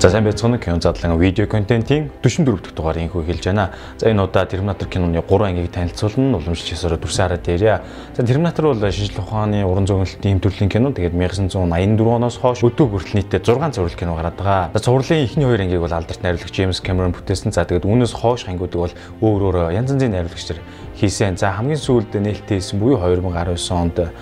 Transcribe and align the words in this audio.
За 0.00 0.08
сайн 0.08 0.24
байцгаана? 0.24 0.56
Кино 0.56 0.80
задлан 0.80 1.18
видео 1.18 1.46
контентын 1.46 2.08
44 2.22 2.62
дахь 2.62 2.72
дугаар 2.72 2.96
инхүү 2.96 3.20
хэлж 3.20 3.44
байна. 3.44 3.68
За 3.98 4.08
энэ 4.08 4.24
удаа 4.24 4.46
Терминатор 4.46 4.88
киноны 4.88 5.20
3 5.20 5.44
ангийг 5.44 5.70
танилцуулна. 5.70 6.38
Уламжлалч 6.40 6.72
хэсээрээ 6.72 6.96
дүрсэн 6.96 7.24
хараад 7.28 7.48
ярья. 7.48 7.82
За 8.16 8.24
Терминатор 8.24 8.64
бол 8.64 8.80
шинжлэх 8.80 9.28
ухааны 9.28 9.60
уран 9.62 9.84
зөгнөлтийн 9.84 10.40
төрлийн 10.40 10.72
кино. 10.72 10.96
Тэгээд 10.96 11.12
1984 11.12 12.16
оноос 12.16 12.40
хойш 12.40 12.64
өдөө 12.64 12.86
хүртэл 12.96 13.16
нийтдээ 13.20 13.44
6 13.44 13.76
зурвал 13.76 13.92
кино 14.00 14.16
гараад 14.16 14.40
байгаа. 14.40 14.70
За 14.72 14.80
зурлалын 14.80 15.20
эхний 15.20 15.44
хоёр 15.44 15.60
ангийг 15.60 15.84
бол 15.84 15.92
алдарт 15.92 16.22
найруулагч 16.24 16.48
Джеймс 16.48 16.80
Кэмерон 16.80 17.12
бүтээсэн. 17.12 17.52
За 17.52 17.68
тэгээд 17.68 17.84
үүнээс 17.84 18.16
хойш 18.16 18.48
ангиудыг 18.48 18.80
бол 18.80 18.96
өөр 19.20 19.40
өөр 19.52 19.76
янз 19.76 19.92
янзын 19.92 20.16
найруулагч 20.16 20.48
нар 20.48 20.64
хийсэн. 20.96 21.36
За 21.36 21.52
хамгийн 21.52 21.76
сүүлд 21.76 22.16
нээлттэй 22.16 22.56
хийсэн 22.56 22.80
буюу 22.80 22.96
2019 23.04 23.68
онд 23.76 24.16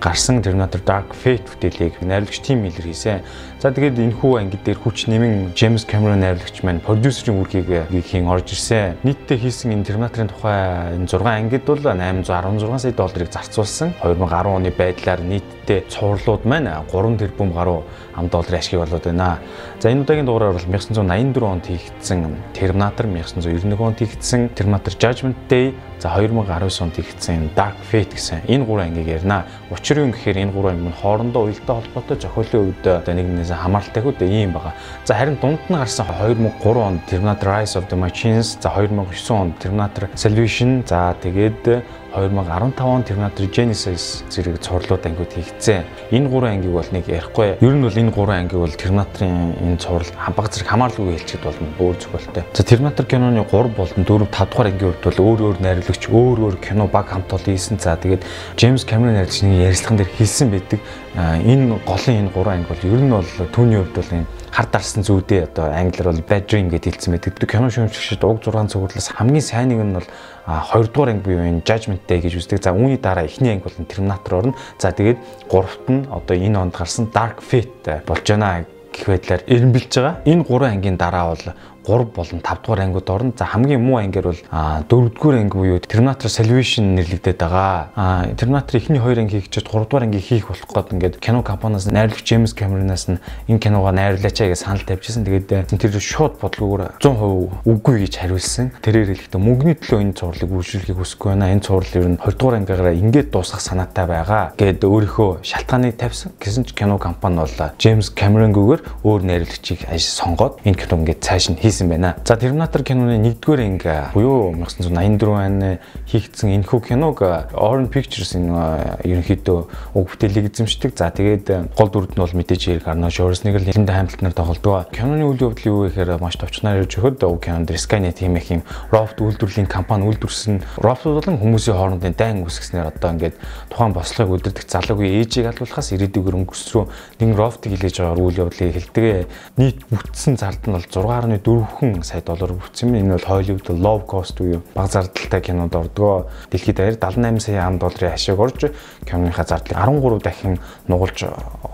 гарсан 0.00 0.40
Terminator 0.42 0.80
Dark 0.80 1.12
Fate 1.12 1.44
бүтээлийг 1.44 2.00
найруулагч 2.00 2.40
Tim 2.40 2.64
Miller 2.64 2.80
хийсэн. 2.80 3.20
За 3.60 3.68
тэгээд 3.68 4.00
энэ 4.00 4.16
хүү 4.16 4.40
анги 4.40 4.56
дээр 4.56 4.80
хүч 4.80 5.12
нэмэн 5.12 5.52
James 5.52 5.84
Cameron 5.84 6.24
найруулагч 6.24 6.64
маань 6.64 6.80
продюсерийн 6.80 7.36
үргийг 7.44 7.68
хийн 8.08 8.24
орж 8.24 8.56
ирсэн. 8.56 8.96
Нийтдээ 9.04 9.36
хийсэн 9.36 9.76
энэ 9.76 9.84
Terminator-ын 9.84 10.32
тухай 10.32 10.96
энэ 10.96 11.04
6 11.04 11.20
ангид 11.20 11.64
бол 11.68 11.84
816 11.84 12.80
сая 12.80 12.96
долларыг 12.96 13.28
зарцуулсан. 13.28 13.92
2010 14.00 14.48
оны 14.48 14.72
байдлаар 14.72 15.20
нийтдээ 15.20 15.92
цувралууд 15.92 16.48
маань 16.48 16.72
3 16.88 17.20
тэрбум 17.20 17.52
гаруй 17.52 17.84
ам 18.16 18.32
долларын 18.32 18.56
ашиг 18.64 18.80
болоод 18.80 19.04
байна. 19.04 19.38
За 19.84 19.92
энэ 19.92 20.08
удаагийн 20.08 20.24
дугаараар 20.24 20.56
бол 20.56 20.64
1984 20.64 21.44
онд 21.44 21.64
хийгдсэн 21.68 22.20
Terminator 22.56 23.04
1991 23.04 23.76
онд 23.76 23.98
хийгдсэн 24.00 24.48
Terminator 24.56 24.96
Judgment 24.96 25.36
Day 25.52 25.76
За 26.00 26.08
2019 26.16 26.80
онд 26.80 26.96
хийгдсэн 26.96 27.50
Dark 27.52 27.76
Fate 27.84 28.16
гэсэн 28.16 28.48
энэ 28.48 28.64
гурван 28.64 28.88
ангийг 28.88 29.20
ярина. 29.20 29.44
Учир 29.68 30.00
юу 30.00 30.08
гэхээр 30.08 30.48
энэ 30.48 30.52
гурван 30.56 30.80
анги 30.80 30.88
нь 30.88 30.96
хоорондоо 30.96 31.44
уялдаа 31.44 31.84
холбоотой 31.84 32.16
зохиолын 32.16 32.72
үед 32.72 32.80
одоо 32.88 33.12
нэг 33.12 33.28
нэгнээс 33.28 33.52
хамааралтай 33.52 34.00
хөө 34.00 34.24
ийм 34.24 34.56
байгаа. 34.56 34.72
За 35.04 35.12
харин 35.12 35.36
дунд 35.36 35.60
нь 35.68 35.76
гарсан 35.76 36.08
2003 36.08 36.88
онд 36.88 37.04
Terminator 37.04 37.52
Rise 37.52 37.76
of 37.76 37.84
the 37.92 38.00
Machines, 38.00 38.56
за 38.56 38.72
2009 38.72 39.28
онд 39.28 39.60
Terminator 39.60 40.08
Salvation, 40.16 40.88
за 40.88 41.12
тэгээд 41.20 41.84
2015 42.14 42.80
он 42.80 43.02
Terminator 43.02 43.46
Genesis 43.50 44.24
зэрэг 44.30 44.58
цувралууд 44.60 45.06
ангиуд 45.06 45.32
хийгдсэн. 45.32 45.84
Энэ 46.10 46.28
гурван 46.28 46.58
ангийг 46.58 46.72
бол 46.72 46.90
нэг 46.90 47.06
ярихгүй. 47.06 47.56
Ер 47.62 47.74
нь 47.74 47.82
бол 47.82 47.94
энэ 47.94 48.10
гурван 48.10 48.38
ангийг 48.44 48.58
бол 48.58 48.74
Terminator-ын 48.74 49.54
энэ 49.62 49.78
цуврал 49.78 50.10
хамбаг 50.18 50.50
зэрэг 50.50 50.68
хамааралгүй 50.68 51.14
хэлчихэд 51.14 51.44
болно. 51.46 51.68
Өөр 51.78 51.96
зөвхөлтэй. 52.02 52.44
За 52.50 52.62
Terminator 52.66 53.06
киноны 53.06 53.46
3 53.46 53.68
болон 53.78 54.02
4 54.02 54.26
5 54.26 54.50
дугаар 54.50 54.68
ангийн 54.74 54.90
хувьд 54.90 55.04
бол 55.06 55.18
өөр 55.22 55.40
өөр 55.46 55.58
найруулагч 55.62 56.02
өөр 56.10 56.38
өөр 56.50 56.56
кино 56.58 56.86
баг 56.90 57.06
хамт 57.14 57.30
олон 57.30 57.54
хийсэн. 57.54 57.78
За 57.78 57.94
тэгээд 57.94 58.26
James 58.58 58.82
Cameron 58.82 59.14
найруулагчны 59.14 59.62
ярилцлаган 59.62 60.02
дээр 60.02 60.10
хэлсэн 60.18 60.50
байдаг. 60.50 60.80
Энэ 61.14 61.78
голын 61.86 62.18
энэ 62.26 62.34
гурван 62.34 62.54
анги 62.58 62.68
бол 62.74 62.82
ер 62.90 63.00
нь 63.06 63.10
бол 63.14 63.30
түүний 63.54 63.78
хувьд 63.78 63.94
бол 63.94 64.10
энэ 64.18 64.26
хар 64.60 64.68
дарсан 64.68 65.00
зүйдээ 65.00 65.48
одоо 65.48 65.72
англиар 65.72 66.12
бол 66.12 66.20
bad 66.20 66.44
dream 66.44 66.68
гэж 66.68 66.92
хэлсэн 66.92 67.16
байдаг. 67.16 67.48
Кино 67.48 67.72
шүүмжлэгчид 67.72 68.20
уг 68.28 68.44
6 68.44 68.68
цуглаас 68.76 69.08
хамгийн 69.08 69.40
сайныг 69.40 69.80
нь 69.80 69.96
бол 69.96 70.04
2 70.04 70.92
дугаар 70.92 71.16
анги 71.16 71.24
буюу 71.24 71.48
энэ 71.48 71.64
Judgment 71.64 72.04
Day 72.04 72.20
гэж 72.20 72.36
үздэг. 72.36 72.60
За 72.60 72.76
үүний 72.76 73.00
дараа 73.00 73.24
эхний 73.24 73.56
анги 73.56 73.64
бол 73.64 73.72
Terminator 73.88 74.32
орно. 74.36 74.54
За 74.76 74.92
тэгээд 74.92 75.48
гуравт 75.48 75.88
нь 75.88 76.04
одоо 76.12 76.36
энэ 76.36 76.60
онд 76.60 76.76
гарсан 76.76 77.08
Dark 77.08 77.40
Fate 77.40 78.04
болж 78.04 78.28
байна 78.28 78.68
гэх 78.92 79.08
байдлаар 79.08 79.42
эренбэлж 79.48 79.92
байгаа. 79.96 80.20
Энэ 80.28 80.44
гурван 80.44 80.76
ангийн 80.76 81.00
дараа 81.00 81.32
бол 81.32 81.44
3 81.86 82.04
болон 82.14 82.40
5 82.40 82.62
дугаар 82.64 82.80
ангиуд 82.80 83.10
орно. 83.10 83.32
За 83.36 83.44
хамгийн 83.44 83.80
муу 83.80 83.98
ангиар 83.98 84.24
бол 84.24 84.40
4 84.50 84.84
дугаар 84.88 85.36
анги 85.36 85.56
буюу 85.56 85.78
Terminator 85.78 86.28
Salvation 86.28 86.94
нэрлэгдээд 86.96 87.38
байгаа. 87.38 88.34
Terminator 88.36 88.76
эхний 88.76 89.00
2 89.00 89.18
анги 89.18 89.40
хийгчээд 89.40 89.66
3 89.68 89.88
дугаар 89.88 90.04
анги 90.04 90.18
хийх 90.18 90.48
болох 90.48 90.68
гээд 90.68 90.92
ингээд 90.92 91.20
кино 91.20 91.42
компаниас 91.42 91.86
найруулагч 91.86 92.24
James 92.24 92.52
Cameron-аас 92.54 93.08
нь 93.08 93.18
энэ 93.48 93.58
киногоо 93.58 93.92
найруулаач 93.92 94.38
гэж 94.40 94.58
санал 94.58 94.84
тавьчихсан. 94.84 95.24
Тэгээд 95.24 95.72
тэр 95.80 96.00
шууд 96.00 96.36
бодлогоор 96.40 96.96
100% 97.00 97.64
үгүй 97.64 97.96
гэж 98.04 98.20
хариулсан. 98.20 98.72
Тэрээр 98.82 99.16
хэлэхдээ 99.16 99.40
мөнгөний 99.40 99.76
төлөө 99.80 100.00
энэ 100.04 100.16
цувралыг 100.18 100.50
үйлчлэхийг 100.52 100.98
хүсэхгүй 101.00 101.32
байна. 101.32 101.52
Энэ 101.52 101.64
цуврал 101.64 101.96
ер 101.96 102.08
нь 102.12 102.18
20 102.20 102.36
дугаар 102.36 102.56
ангиараа 102.60 102.92
ингээд 102.92 103.30
дуусгах 103.32 103.60
санаатай 103.60 104.06
байгаа. 104.06 104.52
Гэт 104.58 104.84
өөрийнхөө 104.84 105.40
шалтгааныг 105.42 105.96
тавьсан. 105.96 106.32
Гэсэн 106.40 106.64
ч 106.68 106.74
кино 106.76 106.98
компани 106.98 107.40
бол 107.40 107.56
James 107.78 108.12
Cameron-гүйгээр 108.12 108.82
өөр 109.04 109.20
найруулагчийг 109.24 109.86
сонгоод 109.96 110.60
энэ 110.64 110.76
кино 110.76 111.00
ингээд 111.00 111.24
цааш 111.24 111.50
нь 111.54 111.60
хийсэн 111.70 111.88
байна. 111.88 112.16
За 112.26 112.34
Terminator 112.34 112.82
киноны 112.82 113.16
1-р 113.22 113.60
анги 113.62 113.94
буюу 114.12 114.52
1984 114.58 115.30
оны 115.30 115.78
хийгдсэн 116.10 116.50
энэхүү 116.58 116.80
киног 116.90 117.22
Orange 117.54 117.94
Pictures 117.94 118.34
энэ 118.34 118.98
ерөнхийдөө 119.06 119.58
уг 119.94 120.06
бүтээлийг 120.10 120.50
эзэмшдэг. 120.50 120.98
За 120.98 121.14
тэгээд 121.14 121.78
гол 121.78 121.90
дүрд 121.90 122.18
нь 122.18 122.22
бол 122.22 122.34
мэдээж 122.34 122.82
хэрэг 122.82 122.90
Arnold 122.90 123.14
Schwarzenegger 123.14 123.62
Linda 123.70 123.94
Hamilton-аар 123.94 124.34
тоглодог. 124.34 124.90
Киноны 124.90 125.22
үйл 125.22 125.46
явдлын 125.46 125.70
юу 125.70 125.86
гэхээр 125.86 126.18
маш 126.18 126.34
товчноор 126.42 126.82
ирж 126.82 126.98
өгөхөд 126.98 127.22
уг 127.30 127.38
кинонд 127.46 127.70
Skynet 127.70 128.18
хэмээх 128.18 128.50
юм 128.50 128.62
Roft 128.90 129.22
үйлдвэрлэлийн 129.22 129.70
компани 129.70 130.10
үйлдвэрсэн 130.10 130.82
Roft 130.82 131.06
болон 131.06 131.38
хүмүүсийн 131.38 131.78
хоорондын 131.78 132.18
дайн 132.18 132.42
үүсгэснээр 132.42 132.90
одоо 132.90 133.14
ингээд 133.14 133.36
тухайн 133.70 133.94
бослогыг 133.94 134.42
удирдах 134.42 134.66
залуугийн 134.66 135.22
ээжийг 135.22 135.46
алуулахаас 135.54 135.94
ирээдүйгээр 135.94 136.38
өнгөрс 136.42 136.66
рүү 136.74 136.84
нэг 137.22 137.30
Roft-ийг 137.38 137.78
хилээж 137.78 137.96
байгаа 138.02 138.18
үйл 138.18 138.40
явдлыг 138.42 138.74
хэлдэг. 138.74 139.28
Нийт 139.56 139.78
бүтсэн 139.88 140.34
зард 140.36 140.66
нь 140.66 140.74
бол 140.74 140.84
6.4 140.84 141.59
4 141.80 142.02
сая 142.04 142.22
доллар 142.22 142.52
бүтсэн 142.54 142.88
юм. 142.88 142.96
Энэ 142.96 143.16
бол 143.16 143.28
Hollywood 143.28 143.68
low 143.76 143.98
cost 144.06 144.38
буюу 144.38 144.62
бага 144.74 144.88
зардалтай 144.88 145.40
кинонд 145.40 145.74
ордгоо. 145.74 146.30
Дэлхийд 146.50 146.76
даяар 146.76 146.96
78 146.96 147.40
сая 147.40 147.66
ам 147.66 147.78
долларын 147.78 148.10
хашиг 148.10 148.38
орж 148.38 148.70
киноныхаа 149.06 149.44
зардлыг 149.44 149.78
13 149.78 150.22
дахин 150.22 150.58
нугалж 150.88 151.24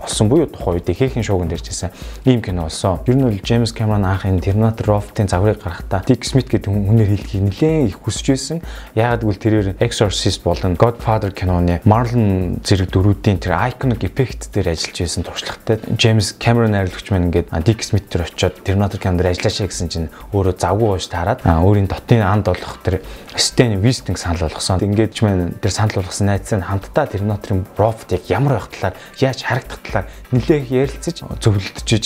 олсон 0.03 0.29
буюу 0.29 0.47
тухайн 0.47 0.77
үед 0.77 0.89
ихээхэн 0.89 1.23
шууганд 1.23 1.53
иржсэн 1.53 1.91
ийм 2.25 2.41
кино 2.41 2.63
болсон. 2.63 2.99
Ер 3.07 3.15
нь 3.15 3.23
бол 3.23 3.39
James 3.43 3.73
Cameron 3.73 4.05
анх 4.05 4.25
энэ 4.25 4.41
Terminator 4.41 4.85
Roft-ын 4.87 5.27
загварыг 5.27 5.61
гаргахдаа 5.63 6.03
Dick 6.05 6.23
Smith 6.23 6.49
гэдэг 6.49 6.69
хүнээр 6.69 7.09
хэлхийг 7.17 7.43
нэлээд 7.43 7.89
их 7.89 7.99
хүсэж 8.03 8.25
байсан. 8.31 8.57
Яагаад 8.95 9.23
гэвэл 9.23 9.43
тэрээр 9.43 9.67
Exorcist 9.79 10.43
болон 10.43 10.75
Godfather 10.75 11.31
киноны 11.31 11.81
Marlon 11.83 12.61
зэрэг 12.63 12.91
дөрүүдийн 12.93 13.41
тэр 13.41 13.57
iconic 13.57 14.03
effect 14.05 14.53
дээр 14.53 14.73
ажиллаж 14.73 14.97
байсан 15.01 15.23
туршлагатай. 15.23 15.79
James 15.97 16.35
Cameron 16.37 16.75
найруулагч 16.75 17.11
маань 17.11 17.29
ингээд 17.29 17.51
Dick 17.65 17.81
Smith 17.83 18.07
төр 18.11 18.27
очиод 18.27 18.61
Terminator 18.63 18.99
кинонд 19.01 19.25
ажиллаач 19.25 19.61
гэсэн 19.77 19.93
чинь 19.93 20.09
өөрөө 20.33 20.57
завгүй 20.57 20.97
ууш 20.97 21.05
таарад 21.13 21.45
өөрийн 21.45 21.85
дотны 21.85 22.25
анд 22.25 22.49
болох 22.49 22.81
тэр 22.81 23.05
Stan 23.37 23.77
Winston 23.77 24.17
санал 24.17 24.49
болгосон. 24.49 24.81
Ингээд 24.81 25.13
ч 25.13 25.21
мэн 25.21 25.61
тэр 25.61 25.69
санал 25.69 26.01
болгосон 26.01 26.33
найзсан 26.33 26.65
хамтдаа 26.65 27.05
Terminator-ын 27.05 27.69
Profit 27.77 28.17
яг 28.17 28.23
ямар 28.25 28.57
байх 28.57 28.73
талаар 28.73 28.97
яаж 29.21 29.45
харагдах 29.45 29.79
талаар 29.85 30.09
нэлээх 30.33 30.65
ярилцаж 30.73 31.21
зөвлөлдөж 31.37 32.03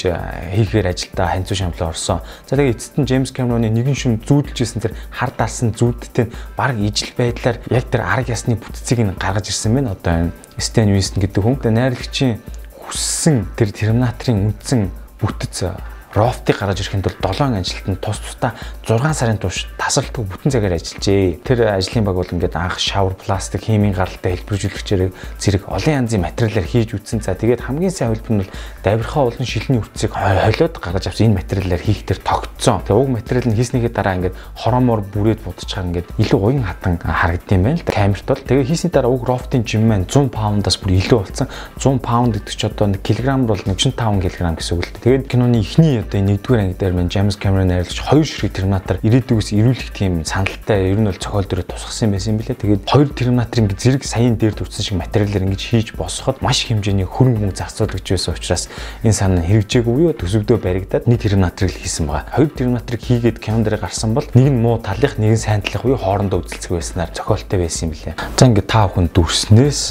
хийхээр 0.52 0.92
ажилдаа 0.92 1.32
ханцуу 1.32 1.56
шамлаа 1.56 1.96
орсон. 1.96 2.20
За 2.52 2.60
тэгээ 2.60 2.76
эцэст 2.76 3.00
нь 3.00 3.08
James 3.08 3.32
Cameron-ы 3.32 3.72
нэгэн 3.72 3.96
шүн 3.96 4.20
зүүдэлжсэн 4.28 4.84
тэр 4.84 4.94
хар 5.08 5.32
дарсан 5.32 5.72
зүүдтэй 5.72 6.28
баг 6.60 6.76
ижил 6.76 7.16
байдлаар 7.16 7.64
яг 7.72 7.88
тэр 7.88 8.04
арга 8.04 8.36
ясны 8.36 8.60
бүтцийг 8.60 9.00
нь 9.00 9.16
гаргаж 9.16 9.48
ирсэн 9.48 9.72
байна. 9.72 9.96
Одоо 9.96 10.28
энэ 10.28 10.36
Stan 10.60 10.92
Winston 10.92 11.24
гэдэг 11.24 11.40
хүн. 11.40 11.56
Тэгээ 11.64 11.80
найрлагчийн 11.80 12.44
хүссэн 12.76 13.48
тэр 13.56 13.72
Terminator-ын 13.72 14.52
үндсэн 14.52 14.92
бүтэц 15.24 15.91
рофтыг 16.14 16.60
гаргаж 16.60 16.80
ирэхэд 16.84 17.08
бол 17.08 17.32
7 17.32 17.56
ажилтнанд 17.56 18.02
тус 18.04 18.20
тусдаа 18.20 18.52
6 18.84 19.16
сарын 19.16 19.40
турш 19.40 19.68
тасралтгүй 19.80 20.28
бүтэн 20.28 20.52
цагаар 20.52 20.76
ажиллажээ. 20.76 21.40
Тэр 21.48 21.60
ажлын 21.72 22.04
баг 22.04 22.16
бол 22.20 22.28
ингээд 22.28 22.56
анх 22.60 22.80
шавар 22.84 23.16
пластик 23.16 23.64
химийн 23.64 23.96
гаралтай 23.96 24.36
хэлбэржүүлэгчээр 24.36 25.16
зэрэг 25.40 25.64
олон 25.72 26.04
янзын 26.04 26.28
материалаар 26.28 26.68
хийж 26.68 27.00
үтсэн. 27.00 27.24
За 27.24 27.32
тэгээд 27.32 27.64
хамгийн 27.64 27.96
сайн 27.96 28.12
хэлбэр 28.12 28.34
нь 28.36 28.42
бол 28.44 28.52
давирхаа 28.84 29.24
болон 29.32 29.48
шилний 29.48 29.80
үтцийг 29.80 30.12
холиод 30.12 30.76
гаргаж 30.84 31.08
авсан 31.08 31.32
энэ 31.32 31.40
материалаар 31.40 31.80
хийх 31.80 32.04
тэр 32.04 32.20
тогтцсон. 32.20 32.84
Тэгээ 32.84 33.00
уг 33.00 33.10
материал 33.16 33.48
нь 33.48 33.56
хийснийхээ 33.56 33.96
дараа 33.96 34.16
ингээд 34.20 34.36
хороомоор 34.60 35.02
бүрээд 35.16 35.42
будчихаар 35.48 35.88
ингээд 35.96 36.08
илүү 36.20 36.40
уян 36.44 36.68
хатан 36.68 37.00
харагдсан 37.00 37.64
байна 37.64 37.80
л 37.80 37.88
да. 37.88 37.96
Камерт 37.96 38.28
бол 38.28 38.44
тэгээ 38.44 38.68
хийсний 38.68 38.92
дараа 38.92 39.16
уг 39.16 39.24
рофтын 39.24 39.64
жим 39.64 39.88
маань 39.88 40.10
100 40.12 40.28
паундаас 40.28 40.76
бүр 40.76 41.00
илүү 41.00 41.20
болсон. 41.24 41.48
100 41.80 42.04
паунд 42.04 42.36
гэдэг 42.36 42.52
чинь 42.52 42.72
одоо 42.76 42.92
1 42.92 43.00
кг 43.00 43.28
бол 43.48 43.62
45 43.64 43.96
кг 43.96 44.60
гэсэн 44.60 44.76
үг 44.76 44.84
л 44.84 44.92
дээ. 44.92 45.04
Тэгээд 45.08 45.30
киноны 45.32 45.64
эхний 45.64 46.01
одоо 46.02 46.18
энэ 46.20 46.30
нэгдүгээр 46.36 46.62
анги 46.62 46.78
дээр 46.82 46.94
маань 46.98 47.14
James 47.14 47.38
Cameron 47.38 47.70
найруулж 47.70 48.00
хоёр 48.02 48.26
ширхэг 48.26 48.54
Terminator 48.58 48.98
ирээдүйгээс 49.06 49.50
ирүүлэх 49.54 49.90
тийм 49.94 50.26
саналтай 50.26 50.92
ер 50.92 51.00
нь 51.00 51.08
бол 51.08 51.22
цохол 51.22 51.46
дөрөв 51.46 51.70
тусгасан 51.70 52.12
байсан 52.12 52.36
юм 52.36 52.40
билээ. 52.42 52.58
Тэгээд 52.58 52.84
хоёр 52.90 53.08
Terminator 53.14 53.58
ингэ 53.62 53.78
зэрэг 53.78 54.04
саяын 54.04 54.36
дээр 54.36 54.58
төрсэн 54.58 54.84
шиг 54.84 54.98
материалаар 55.00 55.46
ингэж 55.46 55.62
хийж 55.62 55.88
босгоход 55.96 56.42
маш 56.42 56.66
хэмжээний 56.68 57.06
хөрөнгө 57.06 57.50
мөнгө 57.50 57.60
зарцуулж 57.62 58.06
байсан 58.06 58.34
учраас 58.36 58.68
энэ 59.06 59.16
санаа 59.16 59.46
хэрэгжээгүй 59.46 59.96
юу 60.02 60.14
төсөвдөө 60.18 60.58
баригдаад 60.62 61.06
нэг 61.08 61.20
Terminator-ыг 61.22 61.76
хийсэн 61.78 62.06
байгаа. 62.10 62.34
Хоёр 62.36 62.50
Terminator-ыг 62.52 63.02
хийгээд 63.02 63.38
дээр 63.40 63.78
гарсан 63.78 64.14
бол 64.14 64.26
нэг 64.34 64.48
нь 64.50 64.62
муу 64.62 64.78
талынх 64.82 65.18
нэг 65.22 65.38
нь 65.38 65.42
сайн 65.42 65.62
талынх 65.62 65.86
буюу 65.86 66.00
хоорондоо 66.02 66.42
үзэлцэх 66.42 66.72
байснаар 66.76 67.12
цохолтой 67.14 67.60
байсан 67.64 67.90
юм 67.90 67.94
билээ. 67.96 68.16
За 68.38 68.46
ингэ 68.46 68.66
та 68.66 68.88
бүхэн 68.90 69.10
дүрснээс 69.14 69.82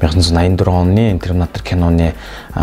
1984 0.00 0.68
оны 0.68 1.18
Terminator 1.18 1.62
киноны 1.64 2.14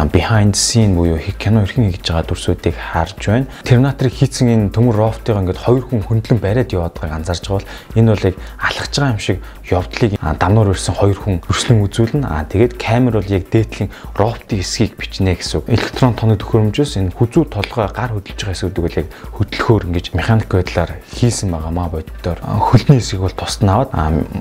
behind 0.09 0.55
scene 0.57 0.95
буюу 0.97 1.19
кино 1.37 1.61
хэрхэн 1.61 1.93
хийж 1.93 2.09
байгаа 2.09 2.25
дүрсүүдийг 2.25 2.73
харж 2.73 3.21
байна. 3.29 3.45
Terminator-ыг 3.61 4.13
хийцэн 4.13 4.49
энэ 4.49 4.73
төмөр 4.73 4.97
рофтыг 4.97 5.37
ингээд 5.37 5.61
хоёр 5.61 5.85
хүн 5.85 6.01
хөндлөн 6.01 6.41
бариад 6.41 6.73
яваад 6.73 6.97
байгааг 6.97 7.21
анзаарч 7.21 7.45
байгаа 7.45 7.61
бол 7.61 8.01
энэ 8.01 8.09
бол 8.09 8.25
яг 8.25 8.35
алхаж 8.57 8.93
байгаа 8.97 9.13
юм 9.13 9.21
шиг 9.21 9.37
явдлыг 9.69 10.11
дамнуур 10.17 10.73
ирсэн 10.73 10.95
хоёр 10.97 11.17
хүн 11.21 11.35
өрснөн 11.45 11.85
үзүүлнэ. 11.85 12.25
Аа 12.25 12.49
тэгээд 12.49 12.73
камер 12.81 13.21
бол 13.21 13.29
яг 13.29 13.45
дээдлийн 13.53 13.89
роботын 14.17 14.57
хэсгийг 14.59 14.97
бичнэ 14.97 15.37
гэсэн. 15.37 15.61
Электрон 15.69 16.17
тоног 16.17 16.41
төхөөрөмжөөс 16.41 16.97
энэ 16.97 17.13
хүзүү 17.13 17.43
толгой 17.53 17.85
гар 17.93 18.11
хөдөлж 18.17 18.39
байгаа 18.41 18.57
хэсгүүд 18.57 18.81
бол 18.81 18.97
яг 18.97 19.07
хөдөлгөөр 19.37 19.83
ингэж 19.93 20.05
механик 20.17 20.49
байдлаар 20.49 20.91
хийсэн 21.13 21.53
байгаа 21.53 21.71
маа 21.71 21.89
боддоор 21.93 22.39
хөлний 22.41 22.97
хэсгийг 22.97 23.21
бол 23.21 23.37
тусад 23.37 23.63
наваад 23.63 23.91